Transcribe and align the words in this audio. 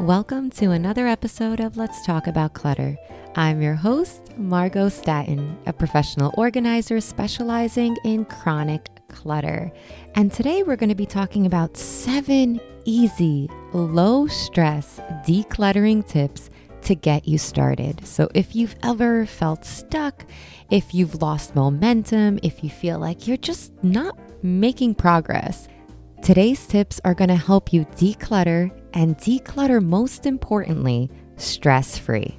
Welcome 0.00 0.50
to 0.50 0.72
another 0.72 1.06
episode 1.06 1.58
of 1.58 1.78
Let's 1.78 2.04
Talk 2.04 2.26
About 2.26 2.52
Clutter. 2.52 2.98
I'm 3.34 3.62
your 3.62 3.74
host, 3.74 4.36
Margo 4.36 4.90
Staten, 4.90 5.56
a 5.64 5.72
professional 5.72 6.34
organizer 6.36 7.00
specializing 7.00 7.96
in 8.04 8.26
chronic 8.26 8.90
clutter. 9.08 9.72
And 10.14 10.30
today 10.30 10.62
we're 10.62 10.76
going 10.76 10.90
to 10.90 10.94
be 10.94 11.06
talking 11.06 11.46
about 11.46 11.78
seven 11.78 12.60
easy, 12.84 13.48
low 13.72 14.26
stress 14.26 15.00
decluttering 15.26 16.06
tips 16.06 16.50
to 16.82 16.94
get 16.94 17.26
you 17.26 17.38
started. 17.38 18.06
So 18.06 18.28
if 18.34 18.54
you've 18.54 18.76
ever 18.82 19.24
felt 19.24 19.64
stuck, 19.64 20.26
if 20.70 20.92
you've 20.92 21.22
lost 21.22 21.54
momentum, 21.54 22.38
if 22.42 22.62
you 22.62 22.68
feel 22.68 22.98
like 22.98 23.26
you're 23.26 23.38
just 23.38 23.72
not 23.82 24.18
making 24.42 24.96
progress, 24.96 25.68
today's 26.22 26.66
tips 26.66 27.00
are 27.02 27.14
going 27.14 27.30
to 27.30 27.36
help 27.36 27.72
you 27.72 27.86
declutter 27.96 28.70
and 28.92 29.16
declutter, 29.18 29.82
most 29.82 30.26
importantly, 30.26 31.10
stress 31.36 31.98
free. 31.98 32.38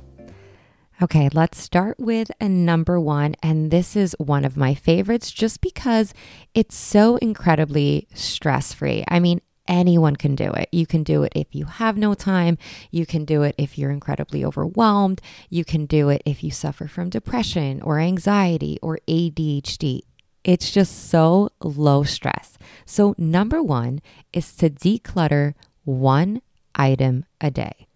Okay, 1.00 1.30
let's 1.32 1.60
start 1.60 2.00
with 2.00 2.32
a 2.42 2.50
number 2.50 3.00
one. 3.00 3.36
And 3.44 3.70
this 3.70 3.96
is 3.96 4.16
one 4.18 4.44
of 4.44 4.58
my 4.58 4.74
favorites 4.74 5.32
just 5.32 5.62
because 5.62 6.14
it's 6.56 6.76
so 6.76 7.18
incredibly 7.18 8.08
stress 8.16 8.74
free. 8.74 9.04
I 9.08 9.20
mean, 9.20 9.42
anyone 9.68 10.16
can 10.16 10.34
do 10.34 10.52
it. 10.54 10.70
You 10.72 10.88
can 10.88 11.04
do 11.04 11.22
it 11.22 11.34
if 11.36 11.54
you 11.54 11.66
have 11.66 11.98
no 11.98 12.16
time. 12.16 12.58
You 12.90 13.06
can 13.06 13.26
do 13.26 13.44
it 13.44 13.54
if 13.60 13.78
you're 13.78 13.92
incredibly 13.92 14.44
overwhelmed. 14.44 15.22
You 15.50 15.64
can 15.64 15.86
do 15.86 16.10
it 16.10 16.24
if 16.26 16.44
you 16.44 16.50
suffer 16.50 16.88
from 16.88 17.10
depression 17.10 17.82
or 17.84 18.00
anxiety 18.00 18.80
or 18.82 18.98
ADHD. 19.08 20.02
It's 20.44 20.72
just 20.72 21.10
so 21.10 21.50
low 21.62 22.04
stress. 22.04 22.58
So, 22.86 23.14
number 23.18 23.62
one 23.62 24.02
is 24.32 24.56
to 24.56 24.70
declutter 24.70 25.54
one 25.88 26.42
item 26.76 27.26
a 27.40 27.50
day. 27.50 27.88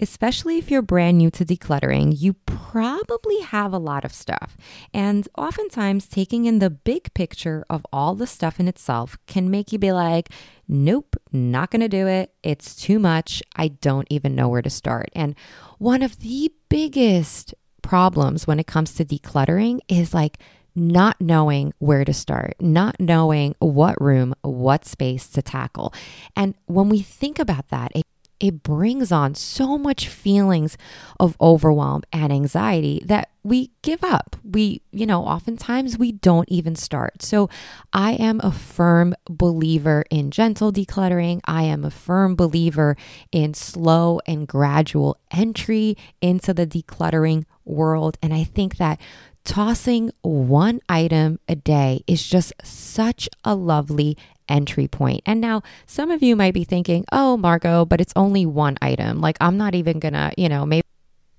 Especially 0.00 0.58
if 0.58 0.72
you're 0.72 0.82
brand 0.82 1.18
new 1.18 1.30
to 1.30 1.44
decluttering, 1.44 2.12
you 2.16 2.32
probably 2.46 3.40
have 3.42 3.72
a 3.72 3.78
lot 3.78 4.04
of 4.04 4.12
stuff. 4.12 4.56
And 4.92 5.28
oftentimes, 5.38 6.08
taking 6.08 6.46
in 6.46 6.58
the 6.58 6.70
big 6.70 7.14
picture 7.14 7.64
of 7.70 7.86
all 7.92 8.16
the 8.16 8.26
stuff 8.26 8.58
in 8.58 8.66
itself 8.66 9.16
can 9.28 9.50
make 9.50 9.70
you 9.70 9.78
be 9.78 9.92
like, 9.92 10.30
nope, 10.66 11.14
not 11.30 11.70
gonna 11.70 11.88
do 11.88 12.08
it. 12.08 12.34
It's 12.42 12.74
too 12.74 12.98
much. 12.98 13.40
I 13.54 13.68
don't 13.68 14.08
even 14.10 14.34
know 14.34 14.48
where 14.48 14.62
to 14.62 14.70
start. 14.70 15.10
And 15.14 15.36
one 15.78 16.02
of 16.02 16.18
the 16.18 16.50
biggest 16.68 17.54
problems 17.82 18.48
when 18.48 18.58
it 18.58 18.66
comes 18.66 18.94
to 18.94 19.04
decluttering 19.04 19.78
is 19.86 20.12
like, 20.12 20.38
not 20.74 21.20
knowing 21.20 21.72
where 21.78 22.04
to 22.04 22.12
start, 22.12 22.54
not 22.60 22.98
knowing 22.98 23.54
what 23.58 24.00
room, 24.00 24.34
what 24.42 24.84
space 24.84 25.28
to 25.28 25.42
tackle. 25.42 25.92
And 26.34 26.54
when 26.66 26.88
we 26.88 27.00
think 27.00 27.38
about 27.38 27.68
that, 27.68 27.92
it 27.94 28.04
it 28.40 28.62
brings 28.62 29.12
on 29.12 29.34
so 29.34 29.78
much 29.78 30.08
feelings 30.08 30.76
of 31.20 31.36
overwhelm 31.40 32.02
and 32.12 32.32
anxiety 32.32 33.02
that 33.06 33.30
we 33.42 33.70
give 33.80 34.02
up. 34.02 34.36
We, 34.44 34.82
you 34.90 35.06
know, 35.06 35.24
oftentimes 35.24 35.96
we 35.96 36.12
don't 36.12 36.48
even 36.50 36.74
start. 36.74 37.22
So 37.22 37.48
I 37.92 38.12
am 38.12 38.40
a 38.42 38.50
firm 38.52 39.14
believer 39.30 40.04
in 40.10 40.30
gentle 40.30 40.72
decluttering. 40.72 41.40
I 41.46 41.62
am 41.62 41.84
a 41.84 41.90
firm 41.90 42.36
believer 42.36 42.96
in 43.30 43.54
slow 43.54 44.20
and 44.26 44.48
gradual 44.48 45.16
entry 45.30 45.96
into 46.20 46.52
the 46.52 46.66
decluttering 46.66 47.44
world. 47.64 48.18
And 48.22 48.34
I 48.34 48.44
think 48.44 48.76
that 48.76 49.00
tossing 49.44 50.10
one 50.22 50.80
item 50.88 51.38
a 51.48 51.54
day 51.54 52.02
is 52.06 52.26
just 52.26 52.52
such 52.62 53.28
a 53.44 53.54
lovely 53.54 54.16
entry 54.48 54.88
point. 54.88 55.22
And 55.26 55.40
now 55.40 55.62
some 55.86 56.10
of 56.10 56.22
you 56.22 56.36
might 56.36 56.54
be 56.54 56.64
thinking, 56.64 57.04
oh, 57.12 57.36
Margo, 57.36 57.84
but 57.84 58.00
it's 58.00 58.12
only 58.16 58.46
one 58.46 58.76
item. 58.82 59.20
Like, 59.20 59.36
I'm 59.40 59.56
not 59.56 59.74
even 59.74 59.98
gonna, 59.98 60.32
you 60.36 60.48
know, 60.48 60.66
maybe. 60.66 60.84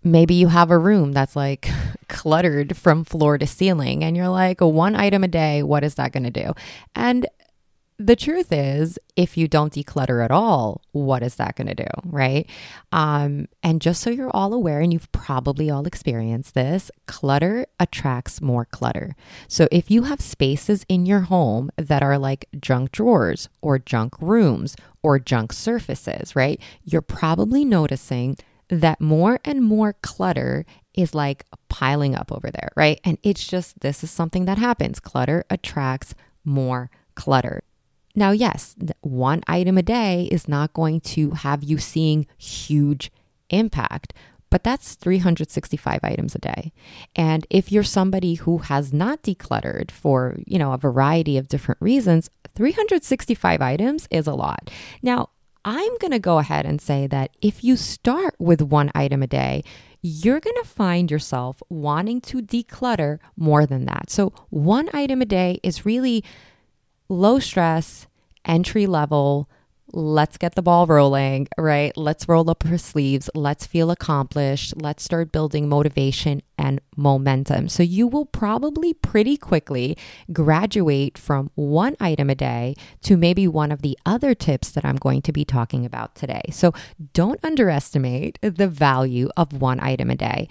Maybe 0.08 0.36
you 0.36 0.50
have 0.50 0.70
a 0.70 0.78
room 0.78 1.14
that's 1.14 1.36
like 1.36 1.67
cluttered 2.09 2.78
from 2.78 3.06
floor 3.06 3.39
to 3.39 3.48
ceiling, 3.48 4.03
and 4.03 4.16
you're 4.16 4.30
like, 4.30 4.61
one 4.61 4.95
item 4.95 5.23
a 5.23 5.27
day, 5.27 5.64
what 5.64 5.83
is 5.83 5.95
that 5.95 6.11
going 6.11 6.26
to 6.26 6.30
do? 6.30 6.54
And 6.93 7.26
the 7.98 8.16
truth 8.16 8.52
is, 8.52 9.00
if 9.16 9.38
you 9.38 9.48
don't 9.48 9.73
declutter 9.73 10.23
at 10.23 10.32
all, 10.32 10.82
what 10.92 11.23
is 11.23 11.36
that 11.36 11.56
going 11.56 11.67
to 11.67 11.76
do? 11.76 11.88
Right. 12.04 12.50
Um, 12.92 13.48
and 13.64 13.82
just 13.82 14.02
so 14.02 14.10
you're 14.10 14.36
all 14.36 14.54
aware, 14.54 14.82
and 14.82 14.92
you've 14.92 15.11
probably 15.14 15.70
all 15.70 15.88
experienced 15.88 16.55
this, 16.55 16.92
clutter 17.05 17.66
attracts 17.80 18.42
more 18.42 18.66
clutter. 18.66 19.16
So 19.48 19.67
if 19.72 19.89
you 19.89 20.04
have 20.04 20.20
spaces 20.20 20.86
in 20.89 21.05
your 21.05 21.22
home 21.22 21.70
that 21.78 22.04
are 22.04 22.17
like 22.17 22.48
junk 22.60 22.92
drawers 22.92 23.48
or 23.61 23.80
junk 23.80 24.16
rooms 24.20 24.76
or 25.02 25.17
junk 25.17 25.54
surfaces, 25.54 26.36
right, 26.36 26.60
you're 26.84 27.02
probably 27.02 27.64
noticing 27.64 28.38
that 28.67 29.00
more 29.00 29.39
and 29.45 29.64
more 29.64 29.94
clutter 30.02 30.66
is 30.94 31.14
like 31.16 31.45
piling 31.70 32.16
up 32.16 32.32
over 32.32 32.50
there, 32.52 32.70
right? 32.76 33.00
And 33.04 33.17
it's 33.23 33.48
just 33.48 33.80
this 33.80 34.04
is 34.04 34.11
something 34.11 34.45
that 34.45 34.58
happens. 34.58 35.00
Clutter 35.00 35.45
attracts 35.50 36.14
more 36.44 36.89
clutter. 37.16 37.64
Now, 38.15 38.31
yes, 38.31 38.76
one 39.02 39.43
item 39.48 39.77
a 39.77 39.83
day 39.83 40.30
is 40.31 40.48
not 40.48 40.73
going 40.73 41.02
to 41.02 41.31
have 41.31 41.64
you 41.64 41.77
seeing 41.77 42.27
huge 42.37 43.11
impact, 43.49 44.14
but 44.49 44.64
that's 44.64 44.95
365 44.95 45.99
items 46.02 46.33
a 46.33 46.39
day. 46.39 46.71
And 47.15 47.45
if 47.49 47.71
you're 47.71 47.83
somebody 47.83 48.36
who 48.36 48.59
has 48.59 48.93
not 48.93 49.21
decluttered 49.21 49.92
for, 49.92 50.37
you 50.45 50.58
know, 50.58 50.71
a 50.71 50.77
variety 50.77 51.37
of 51.37 51.49
different 51.49 51.81
reasons, 51.81 52.30
365 52.55 53.61
items 53.61 54.08
is 54.09 54.27
a 54.27 54.33
lot. 54.33 54.71
Now, 55.02 55.30
I'm 55.65 55.98
going 55.98 56.11
to 56.11 56.20
go 56.20 56.37
ahead 56.37 56.65
and 56.65 56.80
say 56.80 57.08
that 57.08 57.31
if 57.42 57.64
you 57.64 57.75
start 57.75 58.36
with 58.39 58.61
one 58.61 58.92
item 58.93 59.23
a 59.23 59.27
day, 59.27 59.64
you're 60.02 60.39
going 60.39 60.55
to 60.61 60.70
find 60.70 61.09
yourself 61.09 61.64
wanting 61.67 62.21
to 62.21 62.42
declutter 62.42 63.17
more 63.36 63.65
than 63.65 63.86
that. 63.86 64.11
So, 64.11 64.31
one 64.52 64.89
item 64.93 65.21
a 65.21 65.25
day 65.25 65.59
is 65.64 65.86
really 65.86 66.23
low 67.10 67.39
stress, 67.39 68.08
entry 68.45 68.88
level. 68.88 69.49
Let's 69.93 70.38
get 70.38 70.55
the 70.55 70.61
ball 70.61 70.88
rolling, 70.88 71.48
right? 71.58 71.95
Let's 71.95 72.27
roll 72.27 72.49
up 72.49 72.66
our 72.66 72.77
sleeves. 72.77 73.30
Let's 73.33 73.66
feel 73.66 73.92
accomplished. 73.92 74.73
Let's 74.76 75.04
start 75.04 75.32
building 75.32 75.70
motivation 75.70 76.42
and 76.58 76.82
momentum. 76.98 77.70
So, 77.70 77.83
you 77.83 78.08
will 78.08 78.26
probably 78.26 78.93
pretty 78.93 79.38
quickly 79.38 79.95
graduate 80.33 81.17
from 81.17 81.52
one 81.55 81.95
item 81.99 82.30
a 82.30 82.36
day 82.36 82.76
to 83.04 83.16
maybe 83.16 83.48
one 83.48 83.72
of 83.72 83.83
the 83.83 83.98
other 84.05 84.33
tips 84.33 84.72
that 84.72 84.83
I'm 84.83 84.98
going 84.98 85.22
to 85.22 85.32
be 85.32 85.45
talking 85.45 85.86
about 85.86 86.16
today. 86.16 86.43
So, 86.52 86.73
don't 87.14 87.39
underestimate 87.43 88.39
the 88.42 88.67
value 88.67 89.30
of 89.37 89.61
one 89.61 89.80
item 89.80 90.10
a 90.10 90.16
day. 90.16 90.49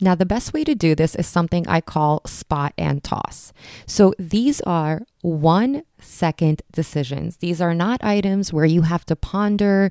Now, 0.00 0.14
the 0.14 0.26
best 0.26 0.52
way 0.52 0.64
to 0.64 0.74
do 0.74 0.94
this 0.94 1.14
is 1.14 1.26
something 1.26 1.68
I 1.68 1.80
call 1.80 2.22
spot 2.26 2.72
and 2.78 3.04
toss. 3.04 3.52
So 3.86 4.14
these 4.18 4.60
are 4.62 5.02
one 5.20 5.82
second 6.00 6.62
decisions. 6.72 7.36
These 7.38 7.60
are 7.60 7.74
not 7.74 8.02
items 8.02 8.52
where 8.52 8.64
you 8.64 8.82
have 8.82 9.04
to 9.06 9.16
ponder 9.16 9.90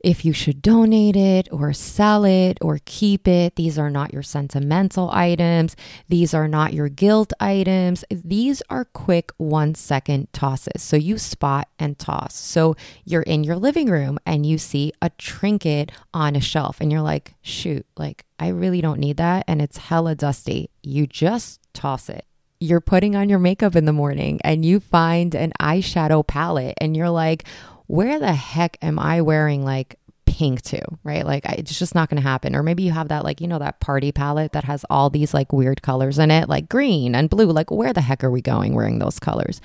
if 0.00 0.24
you 0.24 0.32
should 0.32 0.62
donate 0.62 1.16
it 1.16 1.48
or 1.50 1.72
sell 1.72 2.24
it 2.24 2.58
or 2.60 2.78
keep 2.84 3.26
it. 3.26 3.56
These 3.56 3.78
are 3.78 3.90
not 3.90 4.12
your 4.12 4.22
sentimental 4.22 5.10
items. 5.10 5.76
These 6.08 6.34
are 6.34 6.48
not 6.48 6.72
your 6.72 6.88
guilt 6.88 7.32
items. 7.40 8.04
These 8.10 8.62
are 8.70 8.84
quick 8.84 9.32
one 9.36 9.74
second 9.74 10.32
tosses. 10.32 10.82
So 10.82 10.96
you 10.96 11.18
spot 11.18 11.68
and 11.78 11.98
toss. 11.98 12.34
So 12.34 12.76
you're 13.04 13.22
in 13.22 13.44
your 13.44 13.56
living 13.56 13.88
room 13.88 14.18
and 14.24 14.46
you 14.46 14.58
see 14.58 14.92
a 15.02 15.10
trinket 15.10 15.92
on 16.14 16.36
a 16.36 16.40
shelf 16.40 16.80
and 16.80 16.92
you're 16.92 17.02
like, 17.02 17.34
shoot, 17.42 17.86
like 17.96 18.24
I 18.38 18.48
really 18.48 18.80
don't 18.80 19.00
need 19.00 19.16
that. 19.16 19.44
And 19.48 19.60
it's 19.60 19.78
hella 19.78 20.14
dusty. 20.14 20.70
You 20.82 21.06
just 21.06 21.60
toss 21.72 22.08
it 22.08 22.24
you're 22.60 22.80
putting 22.80 23.14
on 23.14 23.28
your 23.28 23.38
makeup 23.38 23.76
in 23.76 23.84
the 23.84 23.92
morning 23.92 24.40
and 24.42 24.64
you 24.64 24.80
find 24.80 25.34
an 25.34 25.52
eyeshadow 25.60 26.26
palette 26.26 26.74
and 26.80 26.96
you're 26.96 27.10
like, 27.10 27.44
where 27.88 28.18
the 28.18 28.32
heck 28.32 28.78
am 28.80 28.98
I 28.98 29.20
wearing 29.22 29.64
like 29.64 29.98
pink 30.26 30.62
to, 30.62 30.80
right? 31.02 31.26
Like 31.26 31.44
it's 31.46 31.76
just 31.78 31.94
not 31.94 32.08
going 32.08 32.22
to 32.22 32.28
happen. 32.28 32.54
Or 32.54 32.62
maybe 32.62 32.84
you 32.84 32.92
have 32.92 33.08
that 33.08 33.24
like, 33.24 33.40
you 33.40 33.48
know, 33.48 33.58
that 33.58 33.80
party 33.80 34.12
palette 34.12 34.52
that 34.52 34.64
has 34.64 34.84
all 34.88 35.10
these 35.10 35.34
like 35.34 35.52
weird 35.52 35.82
colors 35.82 36.18
in 36.18 36.30
it, 36.30 36.48
like 36.48 36.68
green 36.68 37.14
and 37.14 37.28
blue. 37.28 37.50
Like 37.50 37.70
where 37.70 37.92
the 37.92 38.02
heck 38.02 38.22
are 38.22 38.30
we 38.30 38.40
going 38.40 38.74
wearing 38.74 38.98
those 39.00 39.18
colors? 39.18 39.60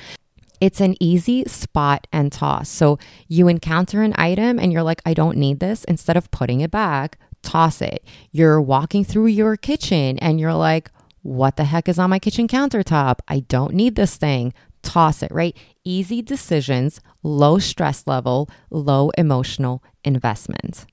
It's 0.62 0.80
an 0.80 0.96
easy 1.02 1.44
spot 1.46 2.08
and 2.14 2.32
toss. 2.32 2.70
So 2.70 2.98
you 3.28 3.50
encounter 3.50 4.02
an 4.02 4.16
item 4.18 4.58
and 4.58 4.72
you're 4.72 4.84
like, 4.84 5.02
I 5.06 5.14
don't 5.14 5.38
need 5.38 5.60
this. 5.60 5.84
Instead 5.84 6.16
of 6.16 6.32
putting 6.32 6.62
it 6.62 6.72
back, 6.72 7.20
toss 7.42 7.82
it. 7.82 8.06
You're 8.32 8.62
walking 8.62 9.04
through 9.04 9.28
your 9.28 9.58
kitchen 9.58 10.18
and 10.20 10.40
you're 10.40 10.54
like, 10.54 10.90
what 11.24 11.58
the 11.58 11.66
heck 11.66 11.90
is 11.90 12.00
on 12.00 12.10
my 12.10 12.20
kitchen 12.20 12.48
countertop? 12.48 13.20
I 13.28 13.42
don't 13.42 13.74
need 13.74 13.96
this 13.96 14.16
thing 14.16 14.54
toss 14.84 15.24
it, 15.24 15.32
right? 15.32 15.58
Easy 15.84 16.22
decisions, 16.22 17.02
low 17.24 17.58
stress 17.58 18.06
level, 18.06 18.50
low 18.70 19.10
emotional 19.18 19.84
investment. 20.04 20.86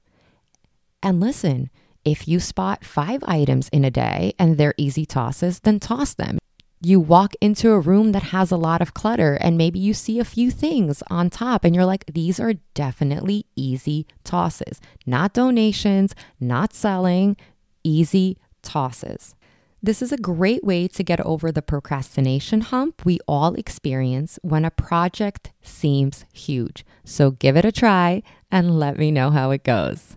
And 1.03 1.21
listen, 1.21 1.69
if 2.05 2.27
you 2.27 2.41
spot 2.41 2.85
five 2.85 3.23
items 3.27 3.69
in 3.69 3.85
a 3.85 3.91
day 3.91 4.33
and 4.39 4.57
they're 4.57 4.75
easy 4.79 5.05
tosses, 5.05 5.61
then 5.61 5.79
toss 5.81 6.15
them. 6.15 6.39
you 6.83 6.99
walk 6.99 7.35
into 7.41 7.71
a 7.73 7.79
room 7.79 8.13
that 8.13 8.23
has 8.25 8.51
a 8.51 8.57
lot 8.57 8.81
of 8.81 8.95
clutter 8.95 9.35
and 9.35 9.59
maybe 9.59 9.79
you 9.79 9.93
see 9.93 10.19
a 10.19 10.25
few 10.25 10.51
things 10.51 11.03
on 11.11 11.29
top 11.29 11.63
and 11.65 11.75
you're 11.75 11.85
like, 11.85 12.07
these 12.07 12.41
are 12.41 12.55
definitely 12.75 13.45
easy 13.55 14.07
tosses, 14.25 14.81
not 15.05 15.35
donations, 15.35 16.15
not 16.41 16.73
selling, 16.73 17.37
easy 17.85 18.39
tosses. 18.63 19.35
This 19.83 20.03
is 20.03 20.13
a 20.13 20.19
great 20.19 20.63
way 20.63 20.89
to 20.89 21.03
get 21.03 21.21
over 21.21 21.51
the 21.51 21.63
procrastination 21.63 22.61
hump 22.61 23.07
we 23.07 23.19
all 23.27 23.55
experience 23.55 24.39
when 24.43 24.67
a 24.67 24.71
project 24.71 25.53
seems 25.63 26.27
huge. 26.35 26.85
So 27.03 27.31
give 27.31 27.57
it 27.57 27.65
a 27.65 27.73
try 27.73 28.23
and 28.51 28.79
let 28.79 28.99
me 28.99 29.11
know 29.11 29.31
how 29.31 29.53
it 29.53 29.65
goes. 29.65 30.17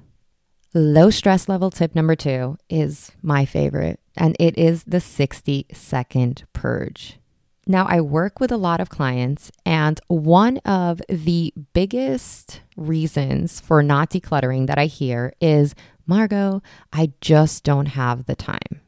Low 0.74 1.10
stress 1.10 1.48
level 1.48 1.72
tip 1.72 1.96
number 1.96 2.14
two 2.14 2.58
is 2.70 3.14
my 3.22 3.46
favorite, 3.46 4.02
and 4.18 4.36
it 4.38 4.58
is 4.58 4.84
the 4.84 5.00
60 5.00 5.68
second 5.72 6.44
purge. 6.52 7.20
Now, 7.66 7.86
I 7.86 8.02
work 8.02 8.42
with 8.42 8.52
a 8.52 8.58
lot 8.58 8.82
of 8.82 8.90
clients, 8.90 9.50
and 9.66 9.98
one 10.08 10.58
of 10.66 11.02
the 11.08 11.54
biggest 11.72 12.60
reasons 12.76 13.62
for 13.62 13.82
not 13.82 14.10
decluttering 14.10 14.68
that 14.68 14.78
I 14.78 14.88
hear 14.88 15.32
is 15.40 15.74
Margo, 16.06 16.62
I 16.92 17.14
just 17.22 17.64
don't 17.64 17.86
have 17.86 18.26
the 18.26 18.36
time. 18.36 18.82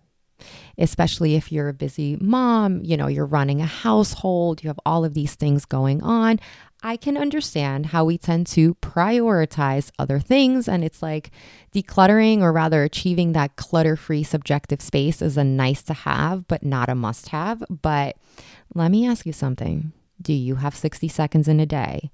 Especially 0.77 1.36
if 1.36 1.51
you're 1.51 1.69
a 1.69 1.74
busy 1.74 2.18
mom, 2.19 2.81
you 2.83 2.98
know, 2.98 3.07
you're 3.07 3.25
running 3.25 3.62
a 3.62 3.66
household, 3.66 4.63
you 4.63 4.68
have 4.69 4.80
all 4.86 5.06
of 5.06 5.13
these 5.13 5.36
things 5.36 5.66
going 5.66 6.01
on. 6.01 6.39
I 6.83 6.98
can 6.98 7.18
understand 7.18 7.88
how 7.88 8.06
we 8.06 8.18
tend 8.18 8.45
to 8.48 8.75
prioritize 8.75 9.89
other 9.98 10.19
things. 10.19 10.68
And 10.68 10.83
it's 10.83 11.01
like 11.01 11.31
decluttering, 11.74 12.42
or 12.42 12.54
rather 12.54 12.83
achieving 12.83 13.33
that 13.33 13.56
clutter 13.56 13.95
free 13.95 14.24
subjective 14.24 14.81
space, 14.81 15.22
is 15.22 15.36
a 15.36 15.44
nice 15.44 15.81
to 15.83 15.94
have, 15.94 16.48
but 16.48 16.63
not 16.63 16.89
a 16.89 16.95
must 16.95 17.30
have. 17.30 17.63
But 17.69 18.18
let 18.75 18.92
me 18.92 19.07
ask 19.07 19.25
you 19.25 19.33
something 19.33 19.94
Do 20.22 20.33
you 20.33 20.56
have 20.56 20.75
60 20.75 21.07
seconds 21.07 21.48
in 21.48 21.60
a 21.60 21.66
day? 21.66 22.12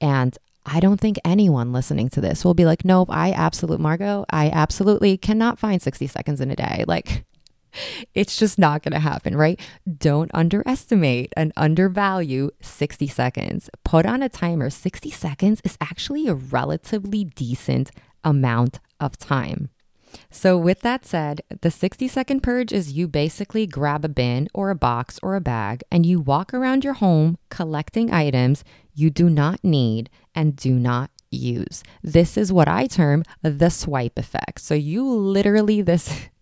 And 0.00 0.36
I 0.64 0.80
don't 0.80 1.00
think 1.00 1.18
anyone 1.24 1.72
listening 1.72 2.08
to 2.10 2.20
this 2.20 2.44
will 2.44 2.54
be 2.54 2.64
like, 2.64 2.84
nope, 2.84 3.08
I 3.10 3.32
absolutely, 3.32 3.82
Margo, 3.82 4.24
I 4.30 4.50
absolutely 4.50 5.16
cannot 5.16 5.58
find 5.58 5.80
60 5.80 6.08
seconds 6.08 6.40
in 6.40 6.50
a 6.50 6.56
day. 6.56 6.84
Like, 6.86 7.24
it's 8.14 8.38
just 8.38 8.58
not 8.58 8.82
going 8.82 8.92
to 8.92 8.98
happen, 8.98 9.36
right? 9.36 9.60
Don't 9.98 10.30
underestimate 10.34 11.32
and 11.36 11.52
undervalue 11.56 12.50
60 12.60 13.06
seconds. 13.08 13.70
Put 13.84 14.06
on 14.06 14.22
a 14.22 14.28
timer. 14.28 14.70
60 14.70 15.10
seconds 15.10 15.60
is 15.64 15.78
actually 15.80 16.26
a 16.28 16.34
relatively 16.34 17.24
decent 17.24 17.90
amount 18.24 18.80
of 19.00 19.16
time. 19.18 19.70
So, 20.30 20.56
with 20.56 20.80
that 20.80 21.04
said, 21.04 21.42
the 21.60 21.70
60 21.70 22.08
second 22.08 22.42
purge 22.42 22.72
is 22.72 22.92
you 22.92 23.08
basically 23.08 23.66
grab 23.66 24.04
a 24.04 24.08
bin 24.08 24.48
or 24.54 24.70
a 24.70 24.74
box 24.74 25.18
or 25.22 25.34
a 25.34 25.40
bag 25.40 25.82
and 25.90 26.06
you 26.06 26.20
walk 26.20 26.54
around 26.54 26.84
your 26.84 26.94
home 26.94 27.38
collecting 27.50 28.12
items 28.12 28.64
you 28.94 29.10
do 29.10 29.28
not 29.28 29.62
need 29.62 30.08
and 30.34 30.56
do 30.56 30.74
not 30.74 31.10
use. 31.30 31.82
This 32.02 32.36
is 32.36 32.52
what 32.52 32.68
I 32.68 32.86
term 32.86 33.24
the 33.42 33.70
swipe 33.70 34.18
effect. 34.18 34.60
So, 34.60 34.74
you 34.74 35.06
literally, 35.06 35.82
this 35.82 36.28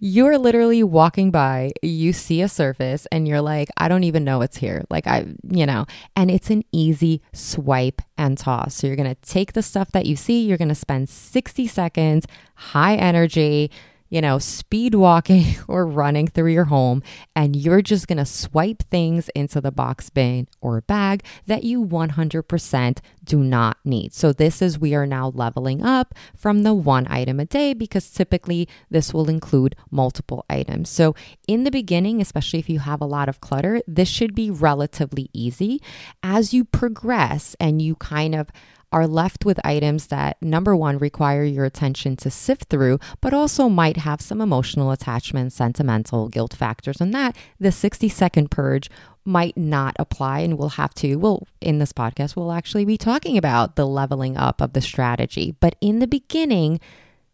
you're 0.00 0.38
literally 0.38 0.82
walking 0.82 1.30
by, 1.30 1.72
you 1.82 2.12
see 2.12 2.42
a 2.42 2.48
surface, 2.48 3.06
and 3.12 3.26
you're 3.26 3.40
like, 3.40 3.68
I 3.76 3.88
don't 3.88 4.04
even 4.04 4.24
know 4.24 4.42
it's 4.42 4.56
here. 4.56 4.84
Like, 4.90 5.06
I, 5.06 5.26
you 5.48 5.66
know, 5.66 5.86
and 6.16 6.30
it's 6.30 6.50
an 6.50 6.64
easy 6.72 7.22
swipe 7.32 8.02
and 8.16 8.36
toss. 8.36 8.74
So, 8.76 8.86
you're 8.86 8.96
going 8.96 9.14
to 9.14 9.20
take 9.22 9.52
the 9.52 9.62
stuff 9.62 9.92
that 9.92 10.06
you 10.06 10.16
see, 10.16 10.44
you're 10.44 10.58
going 10.58 10.68
to 10.68 10.74
spend 10.74 11.08
60 11.08 11.66
seconds, 11.66 12.26
high 12.54 12.96
energy, 12.96 13.70
you 14.08 14.20
know, 14.20 14.38
speed 14.38 14.94
walking 14.94 15.56
or 15.68 15.86
running 15.86 16.26
through 16.26 16.52
your 16.52 16.64
home, 16.64 17.02
and 17.34 17.56
you're 17.56 17.82
just 17.82 18.08
gonna 18.08 18.26
swipe 18.26 18.82
things 18.84 19.28
into 19.30 19.60
the 19.60 19.72
box 19.72 20.10
bin 20.10 20.48
or 20.60 20.80
bag 20.82 21.24
that 21.46 21.64
you 21.64 21.84
100% 21.84 22.98
do 23.24 23.38
not 23.38 23.76
need. 23.84 24.12
So, 24.14 24.32
this 24.32 24.62
is 24.62 24.78
we 24.78 24.94
are 24.94 25.06
now 25.06 25.30
leveling 25.34 25.84
up 25.84 26.14
from 26.34 26.62
the 26.62 26.74
one 26.74 27.06
item 27.08 27.40
a 27.40 27.44
day 27.44 27.74
because 27.74 28.10
typically 28.10 28.68
this 28.90 29.12
will 29.12 29.28
include 29.28 29.76
multiple 29.90 30.44
items. 30.48 30.88
So, 30.88 31.14
in 31.46 31.64
the 31.64 31.70
beginning, 31.70 32.20
especially 32.20 32.58
if 32.58 32.68
you 32.68 32.80
have 32.80 33.00
a 33.00 33.06
lot 33.06 33.28
of 33.28 33.40
clutter, 33.40 33.82
this 33.86 34.08
should 34.08 34.34
be 34.34 34.50
relatively 34.50 35.30
easy. 35.32 35.80
As 36.22 36.54
you 36.54 36.64
progress 36.64 37.54
and 37.60 37.82
you 37.82 37.96
kind 37.96 38.34
of 38.34 38.48
are 38.92 39.06
left 39.06 39.44
with 39.44 39.64
items 39.64 40.06
that, 40.06 40.40
number 40.42 40.74
one, 40.74 40.98
require 40.98 41.44
your 41.44 41.64
attention 41.64 42.16
to 42.16 42.30
sift 42.30 42.64
through, 42.70 42.98
but 43.20 43.34
also 43.34 43.68
might 43.68 43.98
have 43.98 44.20
some 44.20 44.40
emotional 44.40 44.90
attachment, 44.90 45.52
sentimental 45.52 46.28
guilt 46.28 46.54
factors, 46.54 47.00
and 47.00 47.12
that 47.14 47.36
the 47.60 47.72
60 47.72 48.08
second 48.08 48.50
purge 48.50 48.90
might 49.24 49.56
not 49.56 49.94
apply. 49.98 50.40
And 50.40 50.58
we'll 50.58 50.70
have 50.70 50.94
to, 50.94 51.16
well, 51.16 51.46
in 51.60 51.78
this 51.78 51.92
podcast, 51.92 52.34
we'll 52.34 52.52
actually 52.52 52.84
be 52.84 52.96
talking 52.96 53.36
about 53.36 53.76
the 53.76 53.86
leveling 53.86 54.36
up 54.36 54.60
of 54.60 54.72
the 54.72 54.80
strategy. 54.80 55.54
But 55.60 55.76
in 55.80 55.98
the 55.98 56.06
beginning, 56.06 56.80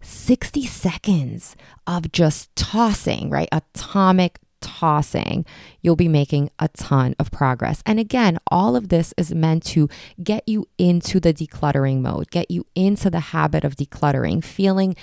60 0.01 0.67
seconds 0.67 1.57
of 1.87 2.13
just 2.13 2.55
tossing, 2.57 3.31
right? 3.31 3.49
Atomic 3.53 4.39
tossing, 4.65 5.45
you'll 5.83 5.97
be 5.97 6.09
making 6.09 6.51
a 6.59 6.69
ton 6.69 7.15
of 7.19 7.31
progress. 7.31 7.83
And 7.85 8.01
again, 8.01 8.39
all 8.51 8.75
of 8.75 8.89
this 8.89 9.13
is 9.17 9.35
meant 9.35 9.65
to 9.67 9.89
get 10.23 10.49
you 10.49 10.67
into 10.79 11.21
the 11.21 11.35
decluttering 11.35 12.01
mode, 12.01 12.31
get 12.31 12.51
you 12.51 12.67
into 12.75 13.11
the 13.11 13.21
habit 13.21 13.65
of 13.65 13.77
decluttering, 13.77 14.43
feeling 14.43 14.97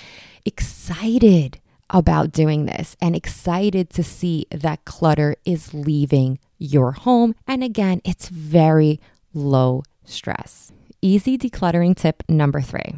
excited 0.44 1.60
about 1.90 2.32
doing 2.32 2.66
this 2.66 2.96
and 3.00 3.14
excited 3.14 3.90
to 3.90 4.02
see 4.02 4.46
that 4.50 4.84
clutter 4.84 5.36
is 5.44 5.74
leaving 5.74 6.38
your 6.58 6.92
home. 6.92 7.34
And 7.46 7.62
again, 7.62 8.00
it's 8.04 8.28
very 8.28 9.00
low 9.34 9.82
stress. 10.04 10.72
Easy 11.00 11.36
decluttering 11.36 11.96
tip 11.96 12.22
number 12.28 12.60
three. 12.60 12.94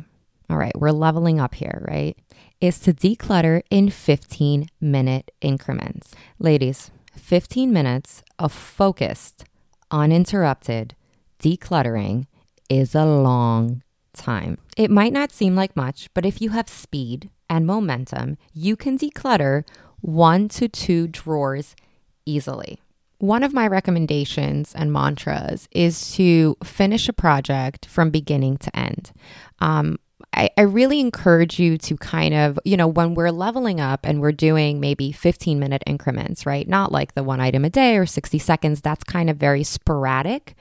All 0.50 0.56
right, 0.58 0.78
we're 0.78 0.92
leveling 0.92 1.40
up 1.40 1.54
here, 1.54 1.84
right? 1.88 2.16
Is 2.64 2.78
to 2.78 2.94
declutter 2.94 3.60
in 3.70 3.90
15 3.90 4.68
minute 4.80 5.30
increments. 5.42 6.14
Ladies, 6.38 6.90
15 7.14 7.70
minutes 7.70 8.22
of 8.38 8.52
focused, 8.52 9.44
uninterrupted 9.90 10.96
decluttering 11.38 12.26
is 12.70 12.94
a 12.94 13.04
long 13.04 13.82
time. 14.14 14.56
It 14.78 14.90
might 14.90 15.12
not 15.12 15.30
seem 15.30 15.54
like 15.54 15.76
much, 15.76 16.08
but 16.14 16.24
if 16.24 16.40
you 16.40 16.50
have 16.50 16.70
speed 16.70 17.28
and 17.50 17.66
momentum, 17.66 18.38
you 18.54 18.76
can 18.76 18.96
declutter 18.96 19.68
one 20.00 20.48
to 20.48 20.66
two 20.66 21.06
drawers 21.06 21.76
easily. 22.24 22.80
One 23.18 23.42
of 23.42 23.52
my 23.52 23.66
recommendations 23.66 24.74
and 24.74 24.90
mantras 24.90 25.68
is 25.70 26.14
to 26.14 26.56
finish 26.64 27.10
a 27.10 27.12
project 27.12 27.84
from 27.84 28.08
beginning 28.08 28.56
to 28.58 28.74
end. 28.74 29.12
Um, 29.58 29.98
I, 30.34 30.50
I 30.56 30.62
really 30.62 31.00
encourage 31.00 31.58
you 31.58 31.78
to 31.78 31.96
kind 31.96 32.34
of, 32.34 32.58
you 32.64 32.76
know, 32.76 32.88
when 32.88 33.14
we're 33.14 33.30
leveling 33.30 33.80
up 33.80 34.00
and 34.04 34.20
we're 34.20 34.32
doing 34.32 34.80
maybe 34.80 35.12
15 35.12 35.58
minute 35.58 35.82
increments, 35.86 36.44
right? 36.44 36.68
Not 36.68 36.92
like 36.92 37.14
the 37.14 37.22
one 37.22 37.40
item 37.40 37.64
a 37.64 37.70
day 37.70 37.96
or 37.96 38.06
60 38.06 38.38
seconds, 38.38 38.80
that's 38.80 39.04
kind 39.04 39.30
of 39.30 39.36
very 39.36 39.64
sporadic. 39.64 40.54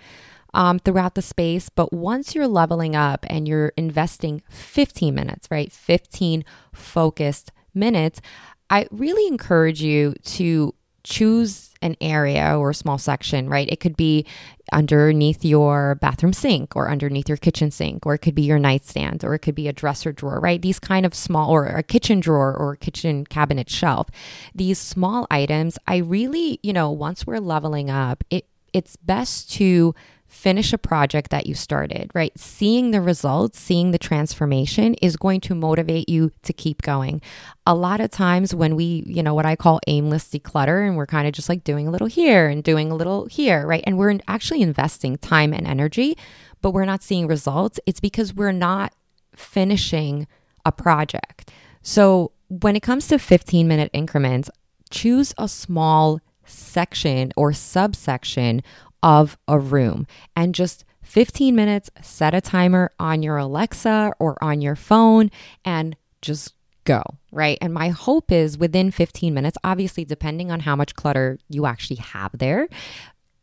Um, 0.55 0.77
throughout 0.77 1.15
the 1.15 1.23
space. 1.23 1.69
But 1.69 1.91
once 1.91 2.35
you're 2.35 2.47
leveling 2.47 2.95
up 2.95 3.25
and 3.27 3.47
you're 3.47 3.73
investing 3.75 4.43
15 4.49 5.15
minutes, 5.15 5.47
right? 5.49 5.71
15 5.71 6.45
focused 6.71 7.51
minutes, 7.73 8.21
I 8.69 8.87
really 8.91 9.27
encourage 9.27 9.81
you 9.81 10.13
to 10.25 10.75
choose 11.03 11.72
an 11.83 11.95
area 12.01 12.57
or 12.57 12.71
a 12.71 12.75
small 12.75 12.97
section, 12.97 13.49
right? 13.49 13.69
It 13.69 13.79
could 13.79 13.97
be 13.97 14.25
underneath 14.71 15.43
your 15.43 15.95
bathroom 15.95 16.33
sink 16.33 16.75
or 16.75 16.89
underneath 16.89 17.27
your 17.27 17.37
kitchen 17.37 17.69
sink, 17.69 18.05
or 18.05 18.15
it 18.15 18.19
could 18.19 18.33
be 18.33 18.43
your 18.43 18.57
nightstand, 18.57 19.23
or 19.23 19.35
it 19.35 19.39
could 19.39 19.55
be 19.55 19.67
a 19.67 19.73
dresser 19.73 20.11
drawer, 20.11 20.39
right? 20.39 20.61
These 20.61 20.79
kind 20.79 21.05
of 21.05 21.13
small, 21.13 21.51
or 21.51 21.65
a 21.65 21.83
kitchen 21.83 22.19
drawer 22.19 22.55
or 22.55 22.73
a 22.73 22.77
kitchen 22.77 23.25
cabinet 23.25 23.69
shelf. 23.69 24.07
These 24.55 24.79
small 24.79 25.27
items, 25.29 25.77
I 25.85 25.97
really, 25.97 26.59
you 26.63 26.73
know, 26.73 26.89
once 26.89 27.27
we're 27.27 27.39
leveling 27.39 27.89
up, 27.89 28.23
it 28.29 28.45
it's 28.71 28.95
best 28.95 29.51
to 29.53 29.93
finish 30.33 30.73
a 30.73 30.77
project 30.79 31.29
that 31.29 31.45
you 31.45 31.53
started, 31.53 32.09
right? 32.15 32.37
Seeing 32.37 32.89
the 32.89 32.99
results, 32.99 33.59
seeing 33.59 33.91
the 33.91 33.99
transformation 33.99 34.95
is 34.95 35.15
going 35.15 35.39
to 35.39 35.53
motivate 35.53 36.09
you 36.09 36.31
to 36.41 36.51
keep 36.51 36.81
going. 36.81 37.21
A 37.67 37.75
lot 37.75 38.01
of 38.01 38.09
times 38.09 38.53
when 38.53 38.75
we, 38.75 39.03
you 39.05 39.21
know, 39.21 39.35
what 39.35 39.45
I 39.45 39.55
call 39.55 39.79
aimless 39.85 40.29
declutter, 40.29 40.85
and 40.85 40.97
we're 40.97 41.05
kind 41.05 41.27
of 41.27 41.33
just 41.33 41.49
like 41.49 41.63
doing 41.63 41.87
a 41.87 41.91
little 41.91 42.07
here 42.07 42.49
and 42.49 42.63
doing 42.63 42.89
a 42.89 42.95
little 42.95 43.27
here, 43.27 43.65
right? 43.67 43.83
And 43.85 43.95
we're 43.97 44.17
actually 44.27 44.63
investing 44.63 45.17
time 45.17 45.53
and 45.53 45.67
energy, 45.67 46.17
but 46.63 46.71
we're 46.71 46.83
not 46.85 47.03
seeing 47.03 47.27
results. 47.27 47.79
It's 47.85 47.99
because 47.99 48.33
we're 48.33 48.51
not 48.51 48.91
finishing 49.35 50.27
a 50.65 50.71
project. 50.71 51.51
So 51.83 52.31
when 52.47 52.75
it 52.75 52.81
comes 52.81 53.07
to 53.09 53.19
15 53.19 53.67
minute 53.67 53.91
increments, 53.93 54.49
choose 54.89 55.35
a 55.37 55.47
small 55.47 56.19
section 56.43 57.31
or 57.37 57.53
subsection 57.53 58.63
of 59.03 59.37
a 59.47 59.59
room 59.59 60.07
and 60.35 60.55
just 60.55 60.85
15 61.03 61.53
minutes, 61.53 61.91
set 62.01 62.33
a 62.33 62.41
timer 62.41 62.89
on 62.97 63.21
your 63.21 63.37
Alexa 63.37 64.13
or 64.19 64.41
on 64.41 64.61
your 64.61 64.75
phone 64.75 65.29
and 65.63 65.95
just 66.21 66.55
go, 66.85 67.03
right? 67.31 67.57
And 67.61 67.73
my 67.73 67.89
hope 67.89 68.31
is 68.31 68.57
within 68.57 68.89
15 68.89 69.33
minutes, 69.33 69.57
obviously, 69.63 70.05
depending 70.05 70.49
on 70.49 70.61
how 70.61 70.75
much 70.75 70.95
clutter 70.95 71.37
you 71.49 71.65
actually 71.65 71.97
have 71.97 72.31
there, 72.33 72.67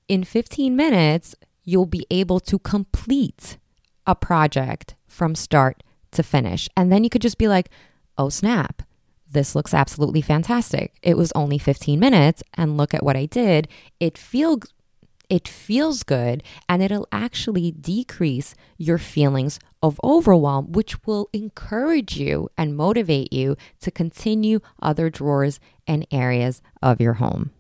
in 0.09 0.25
15 0.25 0.75
minutes, 0.75 1.37
you'll 1.62 1.87
be 1.87 2.07
able 2.11 2.40
to 2.40 2.59
complete 2.59 3.59
a 4.07 4.14
project 4.14 4.97
from 5.07 5.35
start 5.35 5.83
to 6.12 6.23
finish. 6.23 6.69
And 6.76 6.90
then 6.90 7.05
you 7.05 7.11
could 7.11 7.23
just 7.23 7.38
be 7.38 7.49
like, 7.49 7.69
oh, 8.19 8.31
snap. 8.31 8.83
This 9.31 9.55
looks 9.55 9.73
absolutely 9.73 10.23
fantastic. 10.23 10.95
It 11.02 11.17
was 11.17 11.31
only 11.37 11.59
15 11.59 12.00
minutes 12.00 12.43
and 12.55 12.76
look 12.76 12.93
at 12.93 13.05
what 13.05 13.17
I 13.17 13.26
did. 13.26 13.69
It 14.00 14.19
feels 14.19 14.64
it 15.30 15.49
feels 15.49 16.02
good 16.02 16.42
and 16.68 16.82
it'll 16.82 17.08
actually 17.10 17.70
decrease 17.70 18.54
your 18.76 18.99
feelings 18.99 19.58
of 19.82 20.00
overwhelm, 20.04 20.72
which 20.72 21.06
will 21.06 21.30
encourage 21.32 22.18
you 22.18 22.50
and 22.58 22.76
motivate 22.76 23.32
you 23.32 23.56
to 23.80 23.90
continue 23.90 24.60
other 24.82 25.08
drawers 25.08 25.60
and 25.87 26.06
areas 26.10 26.60
of 26.82 27.00
your 27.00 27.14
home. 27.14 27.52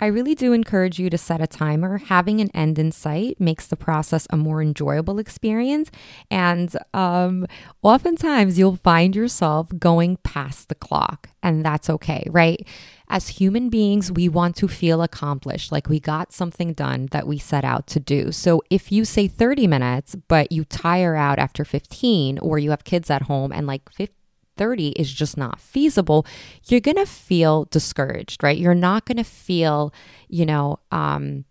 I 0.00 0.06
really 0.06 0.34
do 0.34 0.52
encourage 0.52 0.98
you 0.98 1.08
to 1.08 1.16
set 1.16 1.40
a 1.40 1.46
timer. 1.46 1.98
Having 1.98 2.40
an 2.40 2.50
end 2.52 2.80
in 2.80 2.90
sight 2.90 3.40
makes 3.40 3.68
the 3.68 3.76
process 3.76 4.26
a 4.28 4.36
more 4.36 4.60
enjoyable 4.60 5.20
experience. 5.20 5.88
And 6.32 6.74
um, 6.92 7.46
oftentimes 7.80 8.58
you'll 8.58 8.76
find 8.76 9.14
yourself 9.14 9.68
going 9.78 10.16
past 10.18 10.68
the 10.68 10.74
clock, 10.74 11.28
and 11.44 11.64
that's 11.64 11.88
okay, 11.88 12.26
right? 12.30 12.66
As 13.08 13.28
human 13.28 13.68
beings, 13.68 14.10
we 14.10 14.28
want 14.28 14.56
to 14.56 14.66
feel 14.66 15.00
accomplished, 15.00 15.70
like 15.70 15.88
we 15.88 16.00
got 16.00 16.32
something 16.32 16.72
done 16.72 17.06
that 17.12 17.28
we 17.28 17.38
set 17.38 17.64
out 17.64 17.86
to 17.88 18.00
do. 18.00 18.32
So 18.32 18.62
if 18.70 18.90
you 18.90 19.04
say 19.04 19.28
30 19.28 19.68
minutes, 19.68 20.16
but 20.26 20.50
you 20.50 20.64
tire 20.64 21.14
out 21.14 21.38
after 21.38 21.64
15, 21.64 22.40
or 22.40 22.58
you 22.58 22.70
have 22.70 22.82
kids 22.82 23.10
at 23.10 23.22
home 23.22 23.52
and 23.52 23.68
like 23.68 23.88
15, 23.92 24.23
30 24.56 24.88
is 24.90 25.12
just 25.12 25.36
not 25.36 25.60
feasible, 25.60 26.26
you're 26.66 26.80
going 26.80 26.96
to 26.96 27.06
feel 27.06 27.66
discouraged, 27.66 28.42
right? 28.42 28.56
You're 28.58 28.74
not 28.74 29.06
going 29.06 29.18
to 29.18 29.24
feel, 29.24 29.92
you 30.28 30.46
know, 30.46 30.78
um, 30.90 31.44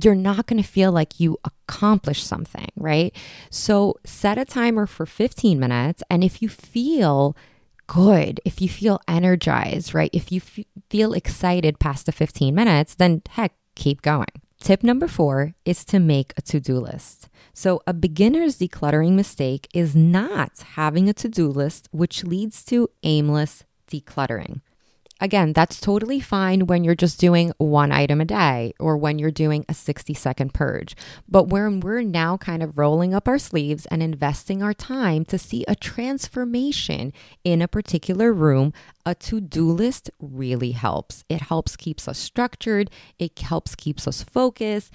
you're 0.00 0.14
not 0.14 0.46
going 0.46 0.62
to 0.62 0.68
feel 0.68 0.92
like 0.92 1.20
you 1.20 1.38
accomplished 1.44 2.26
something, 2.26 2.68
right? 2.76 3.14
So 3.50 3.96
set 4.04 4.38
a 4.38 4.44
timer 4.44 4.86
for 4.86 5.06
15 5.06 5.58
minutes. 5.58 6.02
And 6.08 6.22
if 6.22 6.40
you 6.40 6.48
feel 6.48 7.36
good, 7.86 8.40
if 8.44 8.60
you 8.60 8.68
feel 8.68 9.00
energized, 9.08 9.94
right? 9.94 10.10
If 10.12 10.30
you 10.30 10.40
f- 10.40 10.64
feel 10.88 11.12
excited 11.12 11.80
past 11.80 12.06
the 12.06 12.12
15 12.12 12.54
minutes, 12.54 12.94
then 12.94 13.22
heck, 13.30 13.52
keep 13.74 14.02
going. 14.02 14.28
Tip 14.62 14.84
number 14.84 15.08
four 15.08 15.54
is 15.64 15.86
to 15.86 15.98
make 15.98 16.34
a 16.36 16.42
to 16.42 16.60
do 16.60 16.78
list. 16.78 17.30
So, 17.54 17.80
a 17.86 17.94
beginner's 17.94 18.58
decluttering 18.58 19.12
mistake 19.12 19.66
is 19.74 19.96
not 19.96 20.60
having 20.74 21.08
a 21.08 21.14
to 21.14 21.28
do 21.30 21.48
list, 21.48 21.88
which 21.92 22.24
leads 22.24 22.62
to 22.66 22.88
aimless 23.02 23.64
decluttering. 23.90 24.60
Again, 25.22 25.52
that's 25.52 25.80
totally 25.80 26.18
fine 26.18 26.66
when 26.66 26.82
you're 26.82 26.94
just 26.94 27.20
doing 27.20 27.52
one 27.58 27.92
item 27.92 28.22
a 28.22 28.24
day 28.24 28.72
or 28.80 28.96
when 28.96 29.18
you're 29.18 29.30
doing 29.30 29.66
a 29.68 29.74
60 29.74 30.14
second 30.14 30.54
purge. 30.54 30.96
But 31.28 31.48
when 31.48 31.80
we're 31.80 32.00
now 32.00 32.38
kind 32.38 32.62
of 32.62 32.78
rolling 32.78 33.12
up 33.12 33.28
our 33.28 33.38
sleeves 33.38 33.84
and 33.86 34.02
investing 34.02 34.62
our 34.62 34.72
time 34.72 35.26
to 35.26 35.36
see 35.38 35.64
a 35.68 35.76
transformation 35.76 37.12
in 37.44 37.60
a 37.60 37.68
particular 37.68 38.32
room, 38.32 38.72
a 39.04 39.14
to 39.16 39.42
do 39.42 39.70
list 39.70 40.10
really 40.18 40.72
helps. 40.72 41.22
It 41.28 41.42
helps 41.42 41.76
keeps 41.76 42.08
us 42.08 42.18
structured, 42.18 42.90
it 43.18 43.38
helps 43.38 43.74
keeps 43.74 44.08
us 44.08 44.22
focused. 44.22 44.94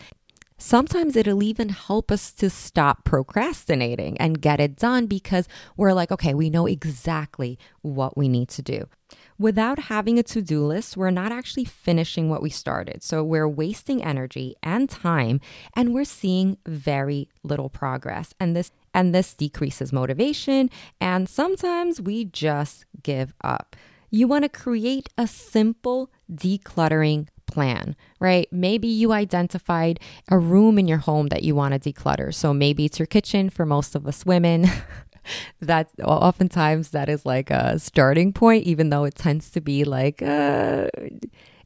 Sometimes 0.58 1.18
it'll 1.18 1.44
even 1.44 1.70
help 1.70 2.12
us 2.12 2.32
to 2.32 2.50
stop 2.50 3.04
procrastinating 3.04 4.18
and 4.20 4.42
get 4.42 4.62
it 4.62 4.78
done 4.78 5.06
because 5.06 5.50
we're 5.76 5.94
like, 5.94 6.12
okay, 6.12 6.34
we 6.34 6.50
know 6.50 6.66
exactly 6.66 7.60
what 7.82 8.18
we 8.18 8.30
need 8.30 8.48
to 8.50 8.62
do. 8.62 8.88
Without 9.38 9.80
having 9.80 10.18
a 10.18 10.24
to 10.24 10.42
do 10.42 10.66
list, 10.66 10.96
we're 10.96 11.10
not 11.10 11.32
actually 11.32 11.66
finishing 11.66 12.30
what 12.30 12.42
we 12.42 12.50
started. 12.50 13.04
So 13.04 13.24
we're 13.24 13.48
wasting 13.48 14.04
energy 14.04 14.56
and 14.64 14.90
time 14.90 15.42
and 15.74 15.94
we're 15.94 16.06
seeing 16.06 16.58
very 16.66 17.28
little 17.44 17.70
progress. 17.70 18.34
And 18.40 18.56
this 18.56 18.72
and 18.94 19.14
this 19.14 19.34
decreases 19.34 19.92
motivation 19.92 20.70
and 21.02 21.28
sometimes 21.28 22.00
we 22.00 22.26
just 22.26 22.86
give 23.04 23.34
up. 23.42 23.76
You 24.10 24.28
want 24.28 24.44
to 24.44 24.50
create 24.50 25.10
a 25.18 25.28
simple 25.28 26.10
decluttering 26.32 27.28
plan, 27.46 27.98
right? 28.20 28.48
Maybe 28.52 28.88
you 28.88 29.12
identified 29.12 30.00
a 30.30 30.40
room 30.40 30.80
in 30.80 30.88
your 30.88 31.00
home 31.00 31.28
that 31.28 31.44
you 31.44 31.56
want 31.56 31.74
to 31.74 31.94
declutter. 31.94 32.34
So 32.34 32.54
maybe 32.54 32.86
it's 32.86 33.00
your 33.00 33.06
kitchen 33.06 33.50
for 33.50 33.66
most 33.66 33.96
of 33.96 34.08
us 34.08 34.26
women. 34.26 34.66
that 35.60 35.90
oftentimes 36.04 36.90
that 36.92 37.10
is 37.10 37.26
like 37.26 37.50
a 37.50 37.80
starting 37.80 38.34
point, 38.34 38.66
even 38.66 38.90
though 38.90 39.04
it 39.04 39.16
tends 39.16 39.50
to 39.52 39.62
be 39.62 39.84
like 39.84 40.22
uh, 40.22 40.88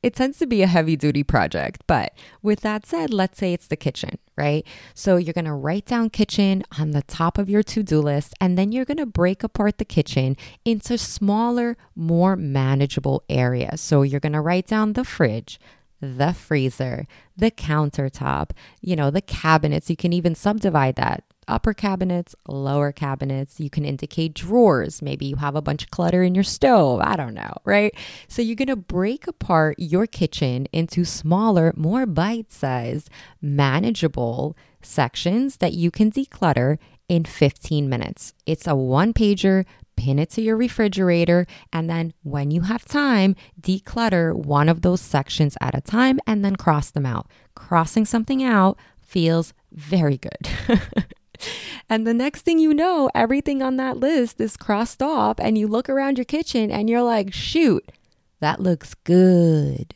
it 0.02 0.16
tends 0.16 0.38
to 0.40 0.48
be 0.48 0.62
a 0.62 0.68
heavy 0.68 0.96
duty 0.96 1.24
project. 1.24 1.84
But 1.88 2.14
with 2.42 2.62
that 2.62 2.86
said, 2.86 3.14
let's 3.14 3.38
say 3.38 3.54
it's 3.54 3.68
the 3.68 3.76
kitchen, 3.76 4.18
right? 4.38 4.66
So 4.94 5.18
you're 5.18 5.34
going 5.34 5.46
to 5.46 5.54
write 5.54 5.86
down 5.86 6.10
kitchen 6.10 6.64
on 6.78 6.92
the 6.92 7.02
top 7.04 7.38
of 7.38 7.50
your 7.50 7.64
to 7.64 7.84
do 7.84 8.00
list, 8.00 8.34
and 8.40 8.58
then 8.58 8.72
you're 8.72 8.86
going 8.86 8.98
to 8.98 9.06
break 9.06 9.44
apart 9.44 9.78
the 9.78 9.86
kitchen 9.86 10.38
into 10.64 10.98
smaller, 10.98 11.78
more 11.96 12.36
manageable 12.36 13.24
areas. 13.30 13.82
So 13.82 14.02
you're 14.02 14.20
going 14.20 14.34
to 14.34 14.42
write 14.42 14.68
down 14.68 14.94
the 14.94 15.04
fridge, 15.04 15.60
the 16.00 16.34
freezer, 16.34 17.06
the 17.36 17.52
countertop, 17.52 18.52
you 18.82 18.96
know, 18.96 19.12
the 19.12 19.22
cabinets. 19.22 19.90
You 19.90 19.98
can 19.98 20.14
even 20.14 20.36
subdivide 20.36 20.96
that 20.96 21.24
upper 21.50 21.74
cabinets, 21.74 22.36
lower 22.48 22.92
cabinets. 22.92 23.60
You 23.60 23.70
can 23.70 23.84
indicate 23.84 24.34
drawers. 24.34 25.02
Maybe 25.02 25.26
you 25.26 25.38
have 25.38 25.56
a 25.56 25.62
bunch 25.62 25.84
of 25.84 25.92
clutter 25.92 26.24
in 26.24 26.36
your 26.36 26.44
stove. 26.44 27.02
I 27.04 27.16
don't 27.16 27.34
know, 27.34 27.54
right? 27.66 27.94
So 28.28 28.42
you're 28.42 28.56
going 28.56 28.68
to 28.68 28.76
break 28.76 29.28
apart 29.28 29.76
your 29.78 30.08
kitchen 30.08 30.68
into 30.72 31.04
smaller, 31.04 31.74
more 31.76 32.06
bite 32.06 32.52
sized, 32.52 33.10
manageable 33.42 34.56
sections 34.82 35.58
that 35.58 35.74
you 35.74 35.92
can 35.92 36.12
declutter 36.12 36.78
in 37.08 37.26
15 37.26 37.90
minutes. 37.90 38.34
It's 38.46 38.68
a 38.68 38.76
one 38.76 39.14
pager. 39.14 39.66
Pin 39.96 40.18
it 40.18 40.30
to 40.30 40.42
your 40.42 40.56
refrigerator, 40.56 41.46
and 41.74 41.90
then 41.90 42.14
when 42.24 42.52
you 42.52 42.62
have 42.62 42.86
time, 42.86 43.36
declutter 43.60 44.34
one 44.34 44.70
of 44.70 44.82
those 44.82 45.02
sections 45.02 45.58
at 45.60 45.78
a 45.78 45.82
time 45.82 46.22
and 46.26 46.46
then 46.46 46.56
cross 46.56 46.90
them 46.90 47.06
out. 47.06 47.28
Crossing 47.54 48.06
something 48.06 48.42
out 48.42 48.80
feels 49.02 49.54
very 49.74 50.18
good. 50.18 50.48
And 51.90 52.06
the 52.06 52.14
next 52.14 52.42
thing 52.42 52.60
you 52.60 52.74
know, 52.74 53.10
everything 53.16 53.62
on 53.64 53.78
that 53.78 53.98
list 53.98 54.40
is 54.40 54.58
crossed 54.58 55.02
off, 55.02 55.40
and 55.40 55.58
you 55.58 55.68
look 55.68 55.90
around 55.90 56.18
your 56.18 56.26
kitchen 56.26 56.72
and 56.72 56.90
you're 56.90 57.02
like, 57.02 57.34
shoot, 57.34 57.92
that 58.40 58.60
looks 58.60 58.94
good. 59.04 59.96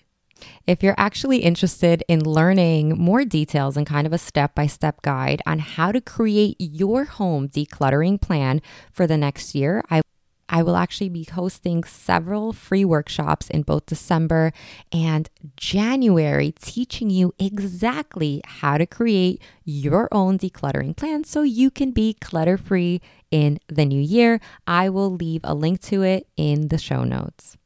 If 0.65 0.83
you're 0.83 0.95
actually 0.97 1.39
interested 1.39 2.03
in 2.07 2.23
learning 2.23 2.97
more 2.97 3.25
details 3.25 3.77
and 3.77 3.85
kind 3.85 4.07
of 4.07 4.13
a 4.13 4.17
step 4.17 4.55
by 4.55 4.67
step 4.67 5.01
guide 5.01 5.41
on 5.45 5.59
how 5.59 5.91
to 5.91 6.01
create 6.01 6.57
your 6.59 7.05
home 7.05 7.47
decluttering 7.47 8.19
plan 8.19 8.61
for 8.91 9.07
the 9.07 9.17
next 9.17 9.55
year, 9.55 9.83
I 9.89 10.01
I 10.53 10.61
will 10.61 10.75
actually 10.75 11.09
be 11.09 11.23
hosting 11.23 11.83
several 11.83 12.53
free 12.53 12.85
workshops 12.85 13.49
in 13.49 13.63
both 13.63 13.87
December 13.87 14.53
and 14.91 15.27
January, 15.57 16.53
teaching 16.61 17.09
you 17.09 17.33
exactly 17.39 18.39
how 18.45 18.77
to 18.77 18.85
create 18.85 19.41
your 19.65 20.07
own 20.11 20.37
decluttering 20.37 20.95
plan 20.95 21.23
so 21.23 21.41
you 21.41 21.71
can 21.71 21.89
be 21.89 22.13
clutter 22.13 22.55
free 22.55 23.01
in 23.31 23.57
the 23.67 23.83
new 23.83 23.99
year. 23.99 24.39
I 24.67 24.89
will 24.89 25.11
leave 25.11 25.41
a 25.43 25.55
link 25.55 25.81
to 25.89 26.03
it 26.03 26.27
in 26.37 26.67
the 26.67 26.77
show 26.77 27.03
notes. 27.03 27.57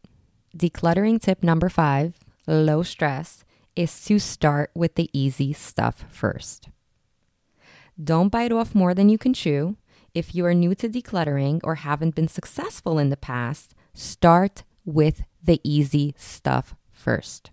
Decluttering 0.56 1.22
tip 1.22 1.44
number 1.44 1.67
five 1.67 2.13
low 2.48 2.84
stress 2.84 3.44
is 3.75 4.06
to 4.06 4.17
start 4.17 4.72
with 4.74 4.96
the 4.96 5.10
easy 5.12 5.51
stuff 5.51 6.06
first. 6.10 6.70
Don't 8.01 8.29
bite 8.29 8.53
off 8.53 8.74
more 8.74 8.94
than 8.94 9.10
you 9.10 9.17
can 9.17 9.34
chew. 9.34 9.75
If 10.17 10.33
you 10.33 10.47
are 10.47 10.53
new 10.55 10.74
to 10.74 10.89
decluttering 10.89 11.59
or 11.63 11.75
haven't 11.75 12.15
been 12.15 12.27
successful 12.27 12.97
in 12.97 13.12
the 13.12 13.24
past, 13.31 13.75
start 13.93 14.63
with 14.83 15.21
the 15.43 15.62
easy 15.63 16.15
stuff 16.17 16.74
first. 16.91 17.51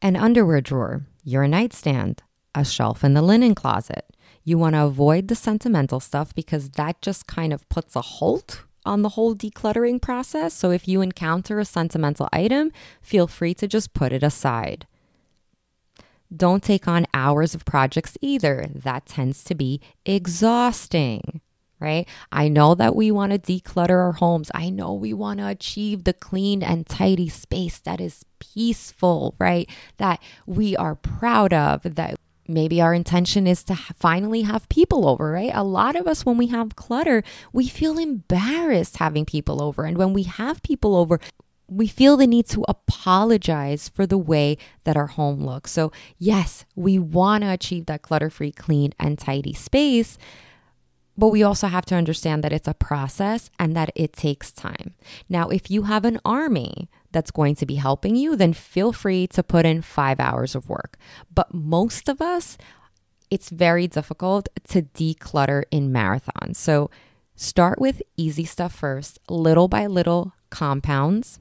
An 0.00 0.16
underwear 0.16 0.62
drawer, 0.62 1.02
your 1.24 1.46
nightstand, 1.46 2.22
a 2.54 2.64
shelf 2.64 3.04
in 3.04 3.12
the 3.12 3.20
linen 3.20 3.54
closet. 3.54 4.06
You 4.44 4.56
want 4.56 4.76
to 4.76 4.84
avoid 4.84 5.28
the 5.28 5.34
sentimental 5.34 6.00
stuff 6.00 6.34
because 6.34 6.70
that 6.70 7.02
just 7.02 7.26
kind 7.26 7.52
of 7.52 7.68
puts 7.68 7.94
a 7.94 8.00
halt 8.00 8.62
on 8.86 9.02
the 9.02 9.10
whole 9.10 9.36
decluttering 9.36 10.00
process. 10.00 10.54
So 10.54 10.70
if 10.70 10.88
you 10.88 11.02
encounter 11.02 11.58
a 11.58 11.66
sentimental 11.66 12.30
item, 12.32 12.72
feel 13.02 13.26
free 13.26 13.52
to 13.52 13.68
just 13.68 13.92
put 13.92 14.14
it 14.14 14.22
aside. 14.22 14.86
Don't 16.34 16.62
take 16.62 16.88
on 16.88 17.04
hours 17.12 17.54
of 17.54 17.66
projects 17.66 18.16
either. 18.22 18.70
That 18.74 19.04
tends 19.04 19.44
to 19.44 19.54
be 19.54 19.82
exhausting 20.06 21.42
right? 21.80 22.08
I 22.32 22.48
know 22.48 22.74
that 22.74 22.96
we 22.96 23.10
want 23.10 23.32
to 23.32 23.38
declutter 23.38 24.02
our 24.02 24.12
homes. 24.12 24.50
I 24.54 24.70
know 24.70 24.94
we 24.94 25.12
want 25.12 25.40
to 25.40 25.48
achieve 25.48 26.04
the 26.04 26.12
clean 26.12 26.62
and 26.62 26.86
tidy 26.86 27.28
space 27.28 27.78
that 27.80 28.00
is 28.00 28.24
peaceful, 28.38 29.34
right? 29.38 29.68
That 29.98 30.20
we 30.46 30.76
are 30.76 30.94
proud 30.94 31.52
of, 31.52 31.94
that 31.96 32.16
maybe 32.48 32.80
our 32.80 32.94
intention 32.94 33.46
is 33.46 33.64
to 33.64 33.74
finally 33.74 34.42
have 34.42 34.68
people 34.68 35.08
over, 35.08 35.32
right? 35.32 35.50
A 35.52 35.64
lot 35.64 35.96
of 35.96 36.06
us, 36.06 36.24
when 36.24 36.36
we 36.38 36.46
have 36.48 36.76
clutter, 36.76 37.22
we 37.52 37.68
feel 37.68 37.98
embarrassed 37.98 38.98
having 38.98 39.24
people 39.24 39.62
over. 39.62 39.84
And 39.84 39.98
when 39.98 40.12
we 40.12 40.24
have 40.24 40.62
people 40.62 40.96
over, 40.96 41.20
we 41.68 41.88
feel 41.88 42.16
the 42.16 42.26
need 42.26 42.46
to 42.46 42.64
apologize 42.68 43.88
for 43.88 44.06
the 44.06 44.18
way 44.18 44.56
that 44.84 44.96
our 44.96 45.08
home 45.08 45.44
looks. 45.44 45.72
So, 45.72 45.90
yes, 46.18 46.64
we 46.76 46.98
want 46.98 47.42
to 47.42 47.50
achieve 47.50 47.86
that 47.86 48.02
clutter 48.02 48.30
free, 48.30 48.52
clean, 48.52 48.92
and 49.00 49.18
tidy 49.18 49.52
space. 49.52 50.16
But 51.18 51.28
we 51.28 51.42
also 51.42 51.68
have 51.68 51.86
to 51.86 51.94
understand 51.94 52.44
that 52.44 52.52
it's 52.52 52.68
a 52.68 52.74
process 52.74 53.50
and 53.58 53.74
that 53.76 53.90
it 53.94 54.12
takes 54.12 54.52
time. 54.52 54.94
Now, 55.28 55.48
if 55.48 55.70
you 55.70 55.82
have 55.82 56.04
an 56.04 56.20
army 56.24 56.90
that's 57.12 57.30
going 57.30 57.54
to 57.56 57.66
be 57.66 57.76
helping 57.76 58.16
you, 58.16 58.36
then 58.36 58.52
feel 58.52 58.92
free 58.92 59.26
to 59.28 59.42
put 59.42 59.64
in 59.64 59.82
five 59.82 60.20
hours 60.20 60.54
of 60.54 60.68
work. 60.68 60.98
But 61.32 61.54
most 61.54 62.08
of 62.08 62.20
us, 62.20 62.58
it's 63.30 63.48
very 63.48 63.86
difficult 63.86 64.48
to 64.68 64.82
declutter 64.82 65.64
in 65.70 65.90
marathons. 65.90 66.56
So 66.56 66.90
start 67.34 67.80
with 67.80 68.02
easy 68.16 68.44
stuff 68.44 68.74
first, 68.74 69.18
little 69.28 69.68
by 69.68 69.86
little 69.86 70.34
compounds 70.50 71.40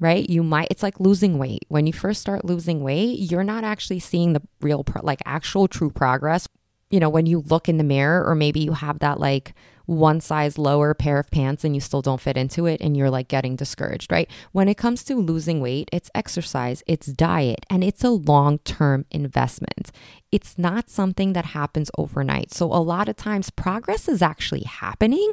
right? 0.00 0.28
You 0.28 0.42
might, 0.42 0.68
it's 0.70 0.82
like 0.82 1.00
losing 1.00 1.38
weight. 1.38 1.64
When 1.68 1.86
you 1.86 1.92
first 1.92 2.20
start 2.20 2.44
losing 2.44 2.82
weight, 2.82 3.18
you're 3.18 3.44
not 3.44 3.64
actually 3.64 4.00
seeing 4.00 4.32
the 4.32 4.42
real, 4.60 4.84
pro- 4.84 5.04
like 5.04 5.22
actual 5.24 5.68
true 5.68 5.90
progress. 5.90 6.48
You 6.90 7.00
know, 7.00 7.08
when 7.08 7.26
you 7.26 7.40
look 7.40 7.68
in 7.68 7.78
the 7.78 7.84
mirror, 7.84 8.24
or 8.24 8.34
maybe 8.34 8.60
you 8.60 8.72
have 8.72 9.00
that 9.00 9.18
like 9.18 9.54
one 9.86 10.20
size 10.20 10.58
lower 10.58 10.94
pair 10.94 11.18
of 11.18 11.30
pants 11.30 11.64
and 11.64 11.74
you 11.74 11.80
still 11.80 12.02
don't 12.02 12.20
fit 12.20 12.36
into 12.36 12.66
it 12.66 12.80
and 12.80 12.96
you're 12.96 13.10
like 13.10 13.28
getting 13.28 13.56
discouraged, 13.56 14.10
right? 14.10 14.28
When 14.52 14.68
it 14.68 14.76
comes 14.76 15.04
to 15.04 15.14
losing 15.14 15.60
weight, 15.60 15.88
it's 15.92 16.10
exercise, 16.14 16.82
it's 16.86 17.06
diet, 17.06 17.64
and 17.70 17.82
it's 17.82 18.04
a 18.04 18.10
long 18.10 18.58
term 18.58 19.06
investment. 19.10 19.90
It's 20.32 20.58
not 20.58 20.90
something 20.90 21.32
that 21.34 21.46
happens 21.46 21.90
overnight. 21.96 22.52
So, 22.52 22.66
a 22.66 22.82
lot 22.82 23.08
of 23.08 23.16
times, 23.16 23.50
progress 23.50 24.08
is 24.08 24.22
actually 24.22 24.64
happening, 24.64 25.32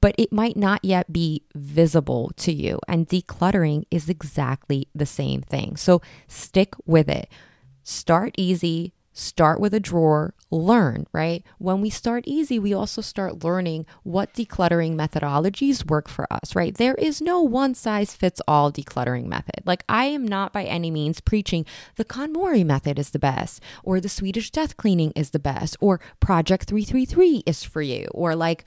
but 0.00 0.14
it 0.18 0.32
might 0.32 0.56
not 0.56 0.84
yet 0.84 1.12
be 1.12 1.44
visible 1.54 2.32
to 2.36 2.52
you. 2.52 2.78
And 2.88 3.08
decluttering 3.08 3.84
is 3.90 4.08
exactly 4.08 4.88
the 4.94 5.06
same 5.06 5.42
thing. 5.42 5.76
So 5.76 6.00
stick 6.28 6.74
with 6.86 7.08
it. 7.08 7.28
Start 7.82 8.34
easy, 8.36 8.92
start 9.12 9.60
with 9.60 9.74
a 9.74 9.80
drawer, 9.80 10.34
learn, 10.50 11.06
right? 11.12 11.44
When 11.58 11.80
we 11.80 11.90
start 11.90 12.24
easy, 12.26 12.58
we 12.58 12.74
also 12.74 13.00
start 13.00 13.44
learning 13.44 13.86
what 14.02 14.34
decluttering 14.34 14.96
methodologies 14.96 15.88
work 15.88 16.08
for 16.08 16.30
us, 16.32 16.56
right? 16.56 16.74
There 16.74 16.94
is 16.94 17.20
no 17.20 17.40
one 17.40 17.74
size 17.74 18.14
fits 18.14 18.40
all 18.48 18.72
decluttering 18.72 19.26
method. 19.26 19.62
Like, 19.64 19.84
I 19.88 20.06
am 20.06 20.26
not 20.26 20.52
by 20.52 20.64
any 20.64 20.90
means 20.90 21.20
preaching 21.20 21.64
the 21.96 22.04
KonMari 22.04 22.64
method 22.64 22.98
is 22.98 23.10
the 23.10 23.18
best, 23.18 23.62
or 23.82 24.00
the 24.00 24.08
Swedish 24.08 24.50
death 24.50 24.76
cleaning 24.76 25.12
is 25.14 25.30
the 25.30 25.38
best, 25.38 25.76
or 25.80 26.00
Project 26.18 26.68
333 26.68 27.44
is 27.46 27.64
for 27.64 27.82
you, 27.82 28.08
or 28.12 28.34
like, 28.34 28.64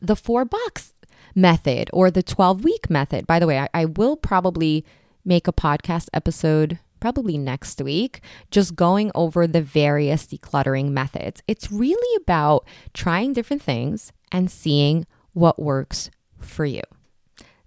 the 0.00 0.16
four 0.16 0.44
box 0.44 0.92
method 1.34 1.90
or 1.92 2.10
the 2.10 2.22
12 2.22 2.64
week 2.64 2.90
method. 2.90 3.26
By 3.26 3.38
the 3.38 3.46
way, 3.46 3.58
I, 3.58 3.68
I 3.74 3.84
will 3.84 4.16
probably 4.16 4.84
make 5.24 5.46
a 5.46 5.52
podcast 5.52 6.08
episode 6.12 6.78
probably 7.00 7.38
next 7.38 7.80
week, 7.80 8.20
just 8.50 8.76
going 8.76 9.10
over 9.14 9.46
the 9.46 9.62
various 9.62 10.26
decluttering 10.26 10.90
methods. 10.90 11.42
It's 11.46 11.70
really 11.70 12.22
about 12.22 12.66
trying 12.94 13.32
different 13.32 13.62
things 13.62 14.12
and 14.32 14.50
seeing 14.50 15.06
what 15.32 15.58
works 15.58 16.10
for 16.38 16.64
you. 16.64 16.82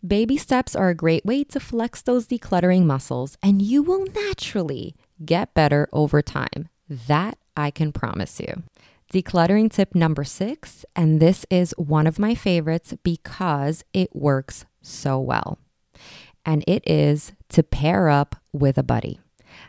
Baby 0.06 0.38
steps 0.38 0.76
are 0.76 0.90
a 0.90 0.96
great 0.96 1.26
way 1.26 1.44
to 1.46 1.60
flex 1.60 2.02
those 2.02 2.28
decluttering 2.28 2.86
muscles, 2.86 3.38
and 3.44 3.62
you 3.62 3.84
will 3.84 4.06
naturally 4.08 4.96
get 5.24 5.54
better 5.54 5.88
over 5.94 6.22
time. 6.22 6.70
That 6.90 7.38
I 7.56 7.70
can 7.70 7.92
promise 7.92 8.40
you. 8.40 8.64
Decluttering 9.14 9.72
tip 9.72 9.94
number 9.94 10.24
six, 10.24 10.86
and 10.96 11.20
this 11.20 11.46
is 11.50 11.76
one 11.78 12.08
of 12.08 12.18
my 12.18 12.34
favorites 12.34 12.94
because 13.04 13.84
it 13.94 14.16
works 14.16 14.66
so 14.82 15.20
well. 15.20 15.60
And 16.46 16.64
it 16.68 16.84
is 16.88 17.34
to 17.50 17.64
pair 17.64 18.10
up 18.10 18.36
with 18.52 18.78
a 18.78 18.84
buddy. 18.84 19.20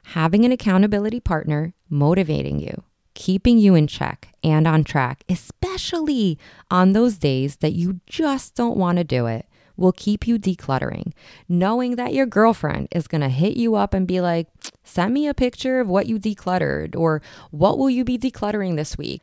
Having 0.04 0.44
an 0.44 0.52
accountability 0.52 1.20
partner 1.20 1.74
motivating 1.90 2.58
you, 2.60 2.84
keeping 3.14 3.58
you 3.58 3.74
in 3.74 3.86
check 3.86 4.28
and 4.42 4.66
on 4.66 4.84
track, 4.84 5.24
especially 5.28 6.38
on 6.70 6.92
those 6.92 7.18
days 7.18 7.56
that 7.56 7.72
you 7.72 8.00
just 8.06 8.54
don't 8.54 8.76
want 8.76 8.98
to 8.98 9.04
do 9.04 9.26
it, 9.26 9.46
will 9.76 9.92
keep 9.92 10.26
you 10.26 10.38
decluttering. 10.38 11.12
Knowing 11.48 11.96
that 11.96 12.14
your 12.14 12.26
girlfriend 12.26 12.88
is 12.92 13.08
going 13.08 13.20
to 13.20 13.28
hit 13.28 13.56
you 13.56 13.74
up 13.74 13.94
and 13.94 14.06
be 14.06 14.20
like, 14.20 14.46
send 14.84 15.12
me 15.12 15.26
a 15.26 15.34
picture 15.34 15.80
of 15.80 15.88
what 15.88 16.06
you 16.06 16.18
decluttered, 16.18 16.94
or 16.96 17.22
what 17.50 17.78
will 17.78 17.90
you 17.90 18.04
be 18.04 18.18
decluttering 18.18 18.76
this 18.76 18.96
week? 18.96 19.22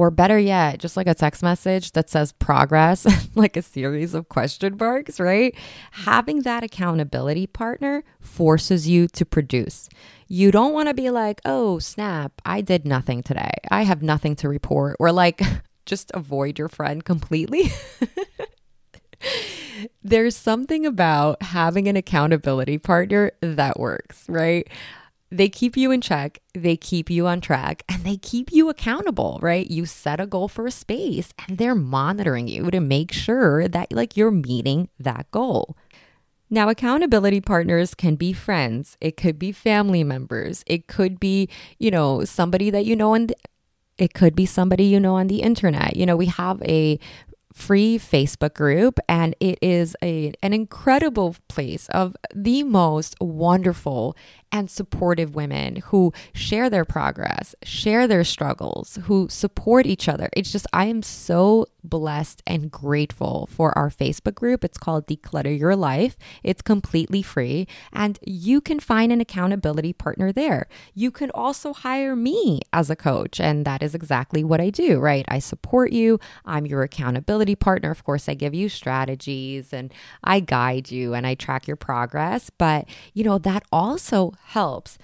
Or 0.00 0.10
better 0.10 0.38
yet, 0.38 0.78
just 0.78 0.96
like 0.96 1.06
a 1.06 1.14
text 1.14 1.42
message 1.42 1.92
that 1.92 2.08
says 2.08 2.32
progress, 2.32 3.06
like 3.34 3.54
a 3.54 3.60
series 3.60 4.14
of 4.14 4.30
question 4.30 4.78
marks, 4.78 5.20
right? 5.20 5.54
Having 5.90 6.40
that 6.44 6.64
accountability 6.64 7.46
partner 7.46 8.02
forces 8.18 8.88
you 8.88 9.08
to 9.08 9.26
produce. 9.26 9.90
You 10.26 10.50
don't 10.50 10.72
want 10.72 10.88
to 10.88 10.94
be 10.94 11.10
like, 11.10 11.42
oh, 11.44 11.80
snap, 11.80 12.32
I 12.46 12.62
did 12.62 12.86
nothing 12.86 13.22
today. 13.22 13.52
I 13.70 13.82
have 13.82 14.00
nothing 14.02 14.36
to 14.36 14.48
report. 14.48 14.96
Or 14.98 15.12
like, 15.12 15.42
just 15.84 16.10
avoid 16.14 16.58
your 16.58 16.70
friend 16.70 17.04
completely. 17.04 17.70
There's 20.02 20.34
something 20.34 20.86
about 20.86 21.42
having 21.42 21.88
an 21.88 21.96
accountability 21.96 22.78
partner 22.78 23.32
that 23.42 23.78
works, 23.78 24.24
right? 24.30 24.66
They 25.30 25.48
keep 25.48 25.76
you 25.76 25.90
in 25.90 26.00
check, 26.00 26.40
they 26.54 26.76
keep 26.76 27.08
you 27.08 27.26
on 27.26 27.40
track, 27.40 27.84
and 27.88 28.02
they 28.04 28.16
keep 28.16 28.50
you 28.50 28.68
accountable, 28.68 29.38
right? 29.40 29.70
You 29.70 29.86
set 29.86 30.20
a 30.20 30.26
goal 30.26 30.48
for 30.48 30.66
a 30.66 30.70
space 30.70 31.32
and 31.46 31.56
they're 31.56 31.74
monitoring 31.74 32.48
you 32.48 32.70
to 32.70 32.80
make 32.80 33.12
sure 33.12 33.68
that 33.68 33.92
like 33.92 34.16
you're 34.16 34.32
meeting 34.32 34.88
that 34.98 35.30
goal. 35.30 35.76
Now, 36.52 36.68
accountability 36.68 37.40
partners 37.40 37.94
can 37.94 38.16
be 38.16 38.32
friends, 38.32 38.96
it 39.00 39.16
could 39.16 39.38
be 39.38 39.52
family 39.52 40.02
members, 40.02 40.64
it 40.66 40.88
could 40.88 41.20
be, 41.20 41.48
you 41.78 41.92
know, 41.92 42.24
somebody 42.24 42.70
that 42.70 42.84
you 42.84 42.96
know 42.96 43.14
and 43.14 43.32
it 43.98 44.14
could 44.14 44.34
be 44.34 44.46
somebody 44.46 44.84
you 44.84 44.98
know 44.98 45.14
on 45.14 45.28
the 45.28 45.42
internet. 45.42 45.94
You 45.94 46.06
know, 46.06 46.16
we 46.16 46.26
have 46.26 46.60
a 46.62 46.98
free 47.52 47.98
Facebook 47.98 48.54
group, 48.54 49.00
and 49.08 49.34
it 49.40 49.58
is 49.60 49.96
a, 50.02 50.32
an 50.42 50.52
incredible 50.52 51.36
place 51.48 51.88
of 51.88 52.16
the 52.34 52.62
most 52.62 53.16
wonderful 53.20 54.16
and 54.52 54.68
supportive 54.68 55.34
women 55.34 55.76
who 55.76 56.12
share 56.32 56.68
their 56.68 56.84
progress, 56.84 57.54
share 57.62 58.08
their 58.08 58.24
struggles, 58.24 58.98
who 59.04 59.28
support 59.28 59.86
each 59.86 60.08
other. 60.08 60.28
It's 60.32 60.50
just, 60.50 60.66
I 60.72 60.86
am 60.86 61.02
so 61.02 61.66
blessed 61.84 62.42
and 62.46 62.70
grateful 62.70 63.48
for 63.50 63.76
our 63.78 63.90
Facebook 63.90 64.34
group. 64.34 64.64
It's 64.64 64.76
called 64.76 65.06
Declutter 65.06 65.56
Your 65.56 65.76
Life. 65.76 66.16
It's 66.42 66.62
completely 66.62 67.22
free, 67.22 67.68
and 67.92 68.18
you 68.26 68.60
can 68.60 68.80
find 68.80 69.12
an 69.12 69.20
accountability 69.20 69.92
partner 69.92 70.32
there. 70.32 70.68
You 70.94 71.10
can 71.10 71.30
also 71.30 71.72
hire 71.72 72.16
me 72.16 72.60
as 72.72 72.90
a 72.90 72.96
coach, 72.96 73.40
and 73.40 73.64
that 73.64 73.82
is 73.82 73.94
exactly 73.94 74.42
what 74.42 74.60
I 74.60 74.70
do, 74.70 74.98
right? 74.98 75.24
I 75.28 75.38
support 75.38 75.92
you, 75.92 76.18
I'm 76.44 76.66
your 76.66 76.82
accountability 76.82 77.39
partner. 77.54 77.90
Of 77.90 78.04
course, 78.04 78.28
I 78.28 78.34
give 78.34 78.54
you 78.54 78.68
strategies 78.68 79.72
and 79.72 79.92
I 80.22 80.40
guide 80.40 80.90
you 80.90 81.14
and 81.14 81.26
I 81.26 81.34
track 81.34 81.66
your 81.66 81.76
progress, 81.76 82.50
but 82.50 82.86
you 83.14 83.24
know, 83.24 83.38
that 83.38 83.64
also 83.72 84.32
helps. 84.42 84.98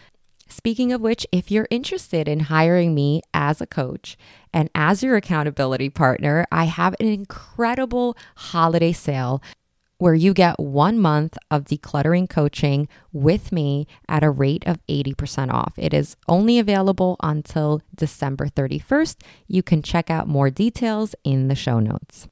Speaking 0.49 0.93
of 0.93 1.01
which, 1.01 1.27
if 1.33 1.51
you're 1.51 1.67
interested 1.71 2.29
in 2.29 2.41
hiring 2.41 2.95
me 2.95 3.21
as 3.35 3.61
a 3.61 3.67
coach 3.67 4.17
and 4.53 4.71
as 4.75 5.03
your 5.03 5.17
accountability 5.17 5.91
partner, 5.91 6.47
I 6.53 6.65
have 6.65 6.95
an 7.01 7.07
incredible 7.07 8.17
holiday 8.37 8.93
sale 8.93 9.43
where 9.99 10.15
you 10.15 10.35
get 10.35 10.59
one 10.59 10.99
month 10.99 11.39
of 11.51 11.65
decluttering 11.65 12.29
coaching 12.29 12.89
with 13.13 13.53
me 13.53 13.87
at 14.09 14.23
a 14.23 14.31
rate 14.31 14.67
of 14.67 14.79
80% 14.89 15.53
off. 15.53 15.75
It 15.77 15.95
is 15.95 16.17
only 16.29 16.59
available 16.59 17.17
until 17.23 17.81
December 17.95 18.49
31st. 18.49 19.17
You 19.47 19.63
can 19.63 19.83
check 19.83 20.11
out 20.11 20.29
more 20.29 20.51
details 20.51 21.15
in 21.25 21.49
the 21.49 21.55
show 21.55 21.81
notes. 21.81 22.29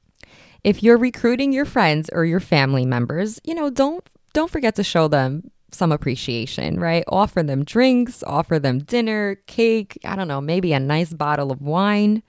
If 0.63 0.81
you're 0.81 0.97
recruiting 0.97 1.53
your 1.53 1.65
friends 1.65 2.09
or 2.11 2.25
your 2.25 2.39
family 2.39 2.85
members, 2.85 3.39
you 3.43 3.53
know, 3.53 3.69
don't 3.69 4.07
don't 4.33 4.51
forget 4.51 4.75
to 4.75 4.83
show 4.83 5.07
them 5.07 5.51
some 5.71 5.91
appreciation, 5.91 6.79
right? 6.79 7.03
Offer 7.07 7.43
them 7.43 7.63
drinks, 7.63 8.23
offer 8.23 8.59
them 8.59 8.79
dinner, 8.79 9.35
cake, 9.47 9.97
I 10.03 10.15
don't 10.15 10.27
know, 10.27 10.41
maybe 10.41 10.73
a 10.73 10.79
nice 10.79 11.13
bottle 11.13 11.51
of 11.51 11.61
wine. 11.61 12.23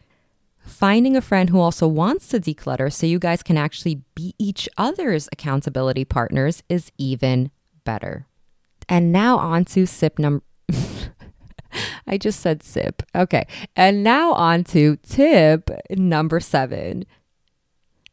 Finding 0.66 1.16
a 1.16 1.22
friend 1.22 1.48
who 1.48 1.60
also 1.60 1.86
wants 1.86 2.28
to 2.28 2.40
declutter 2.40 2.92
so 2.92 3.06
you 3.06 3.18
guys 3.18 3.42
can 3.42 3.56
actually 3.56 4.02
be 4.14 4.34
each 4.38 4.68
other's 4.76 5.28
accountability 5.32 6.04
partners 6.04 6.62
is 6.68 6.90
even 6.98 7.50
better. 7.84 8.26
And 8.88 9.12
now 9.12 9.38
on 9.38 9.64
to 9.66 9.86
sip 9.86 10.18
number 10.18 10.44
I 12.06 12.18
just 12.18 12.40
said 12.40 12.62
sip. 12.62 13.02
Okay. 13.14 13.46
And 13.74 14.02
now 14.02 14.32
on 14.32 14.64
to 14.64 14.96
tip 14.96 15.70
number 15.90 16.40
7. 16.40 17.04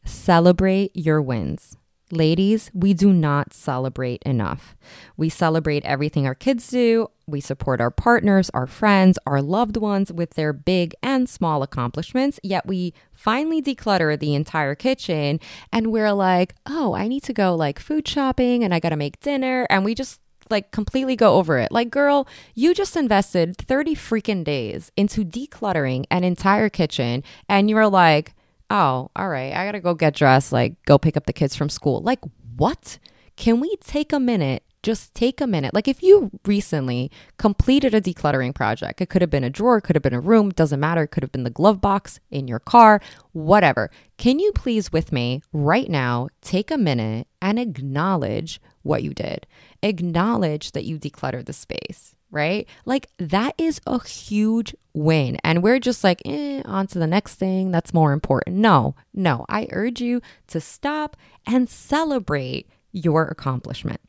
Celebrate 0.06 0.92
your 0.96 1.22
wins. 1.22 1.78
Ladies, 2.14 2.70
we 2.76 2.94
do 2.94 3.12
not 3.12 3.54
celebrate 3.54 4.22
enough. 4.22 4.76
We 5.18 5.30
celebrate 5.30 5.84
everything 5.84 6.28
our 6.28 6.36
kids 6.36 6.68
do. 6.68 7.10
We 7.26 7.42
support 7.42 7.82
our 7.82 7.90
partners, 7.90 8.52
our 8.54 8.68
friends, 8.68 9.18
our 9.26 9.42
loved 9.42 9.78
ones 9.78 10.14
with 10.14 10.36
their 10.36 10.54
big 10.54 10.94
and 11.02 11.28
small 11.28 11.64
accomplishments. 11.64 12.40
Yet 12.44 12.68
we 12.68 12.94
finally 13.12 13.64
declutter 13.64 14.20
the 14.20 14.36
entire 14.36 14.76
kitchen 14.76 15.40
and 15.72 15.92
we're 15.92 16.14
like, 16.14 16.54
oh, 16.68 16.94
I 16.94 17.08
need 17.08 17.24
to 17.24 17.34
go 17.34 17.56
like 17.56 17.80
food 17.80 18.08
shopping 18.08 18.64
and 18.64 18.76
I 18.76 18.80
got 18.80 18.90
to 18.90 18.96
make 18.96 19.20
dinner. 19.20 19.66
And 19.72 19.84
we 19.84 19.96
just 19.96 20.20
like 20.52 20.70
completely 20.70 21.16
go 21.16 21.38
over 21.38 21.58
it. 21.58 21.72
Like, 21.72 21.90
girl, 21.90 22.28
you 22.54 22.76
just 22.76 22.96
invested 22.96 23.58
30 23.58 23.96
freaking 23.96 24.44
days 24.44 24.92
into 24.96 25.26
decluttering 25.26 26.06
an 26.12 26.24
entire 26.24 26.70
kitchen 26.70 27.24
and 27.50 27.72
you're 27.72 27.90
like, 27.90 28.36
oh, 28.74 29.12
all 29.16 29.30
right, 29.30 29.54
I 29.54 29.66
gotta 29.66 29.80
go 29.80 29.94
get 29.94 30.16
dressed, 30.16 30.52
like 30.52 30.84
go 30.86 30.98
pick 30.98 31.16
up 31.16 31.28
the 31.28 31.34
kids 31.34 31.56
from 31.56 31.70
school. 31.70 32.02
Like, 32.02 32.20
what? 32.58 32.98
Can 33.38 33.60
we 33.60 33.76
take 33.78 34.12
a 34.12 34.20
minute? 34.20 34.64
Just 34.82 35.16
take 35.16 35.40
a 35.40 35.48
minute. 35.48 35.74
Like, 35.74 35.88
if 35.88 36.04
you 36.04 36.30
recently 36.46 37.10
completed 37.38 37.94
a 37.94 38.02
decluttering 38.02 38.54
project, 38.54 39.00
it 39.00 39.10
could 39.10 39.22
have 39.22 39.32
been 39.32 39.46
a 39.46 39.50
drawer, 39.50 39.80
could 39.80 39.96
have 39.96 40.04
been 40.04 40.14
a 40.14 40.20
room, 40.20 40.50
doesn't 40.50 40.80
matter, 40.80 41.04
it 41.04 41.08
could 41.08 41.24
have 41.24 41.32
been 41.32 41.46
the 41.46 41.50
glove 41.50 41.80
box 41.80 42.20
in 42.32 42.50
your 42.50 42.60
car, 42.60 43.00
whatever. 43.32 43.90
Can 44.18 44.40
you 44.40 44.52
please, 44.52 44.92
with 44.92 45.14
me 45.14 45.42
right 45.54 45.90
now, 45.90 46.28
take 46.42 46.70
a 46.70 46.78
minute 46.78 47.28
and 47.42 47.58
acknowledge 47.58 48.60
what 48.82 49.04
you 49.04 49.14
did? 49.14 49.48
Acknowledge 49.82 50.74
that 50.74 50.84
you 50.84 51.00
decluttered 51.00 51.46
the 51.46 51.54
space 51.54 52.16
right? 52.34 52.68
Like 52.86 53.08
that 53.18 53.54
is 53.58 53.80
a 53.86 54.04
huge 54.04 54.76
win. 54.94 55.38
And 55.44 55.64
we're 55.64 55.80
just 55.80 56.04
like, 56.04 56.22
eh, 56.26 56.62
on 56.66 56.88
to 56.88 57.00
the 57.00 57.08
next 57.08 57.36
thing 57.36 57.72
that's 57.72 57.94
more 57.94 58.12
important. 58.12 58.58
No, 58.58 58.96
no, 59.14 59.46
I 59.48 59.68
urge 59.72 60.02
you 60.02 60.22
to 60.48 60.60
stop 60.60 61.16
and 61.46 61.70
celebrate 61.70 62.68
your 62.92 63.26
accomplishment. 63.26 64.02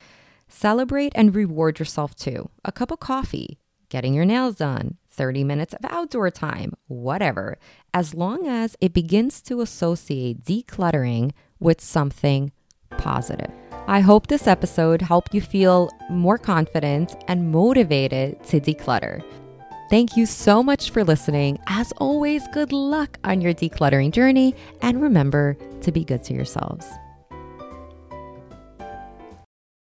Celebrate 0.49 1.13
and 1.15 1.35
reward 1.35 1.79
yourself 1.79 2.15
too. 2.15 2.51
A 2.65 2.73
cup 2.73 2.91
of 2.91 3.01
coffee, 3.01 3.59
getting 3.89 4.15
your 4.15 4.25
nails 4.25 4.57
done, 4.57 4.97
30 5.11 5.45
minutes 5.45 5.75
of 5.75 5.85
outdoor 5.85 6.31
time, 6.31 6.73
whatever, 6.87 7.59
as 7.93 8.15
long 8.15 8.47
as 8.47 8.77
it 8.81 8.93
begins 8.93 9.41
to 9.43 9.61
associate 9.61 10.45
decluttering 10.45 11.33
with 11.61 11.81
something 11.81 12.53
positive. 12.97 13.64
I 13.87 14.01
hope 14.01 14.27
this 14.27 14.47
episode 14.47 15.03
helped 15.03 15.35
you 15.35 15.43
feel 15.43 15.91
more 16.09 16.39
confident 16.39 17.15
and 17.29 17.53
motivated 17.53 18.43
to 18.45 18.59
declutter. 18.59 19.23
Thank 19.91 20.17
you 20.17 20.25
so 20.25 20.63
much 20.63 20.91
for 20.91 21.05
listening. 21.05 21.59
As 21.67 21.93
always, 21.99 22.43
good 22.55 22.73
luck 22.73 23.19
on 23.25 23.43
your 23.43 23.53
decluttering 23.53 24.11
journey 24.11 24.55
and 24.81 25.03
remember 25.03 25.59
to 25.83 25.93
be 25.93 26.03
good 26.03 26.25
to 26.25 26.35
yourselves. 26.35 26.87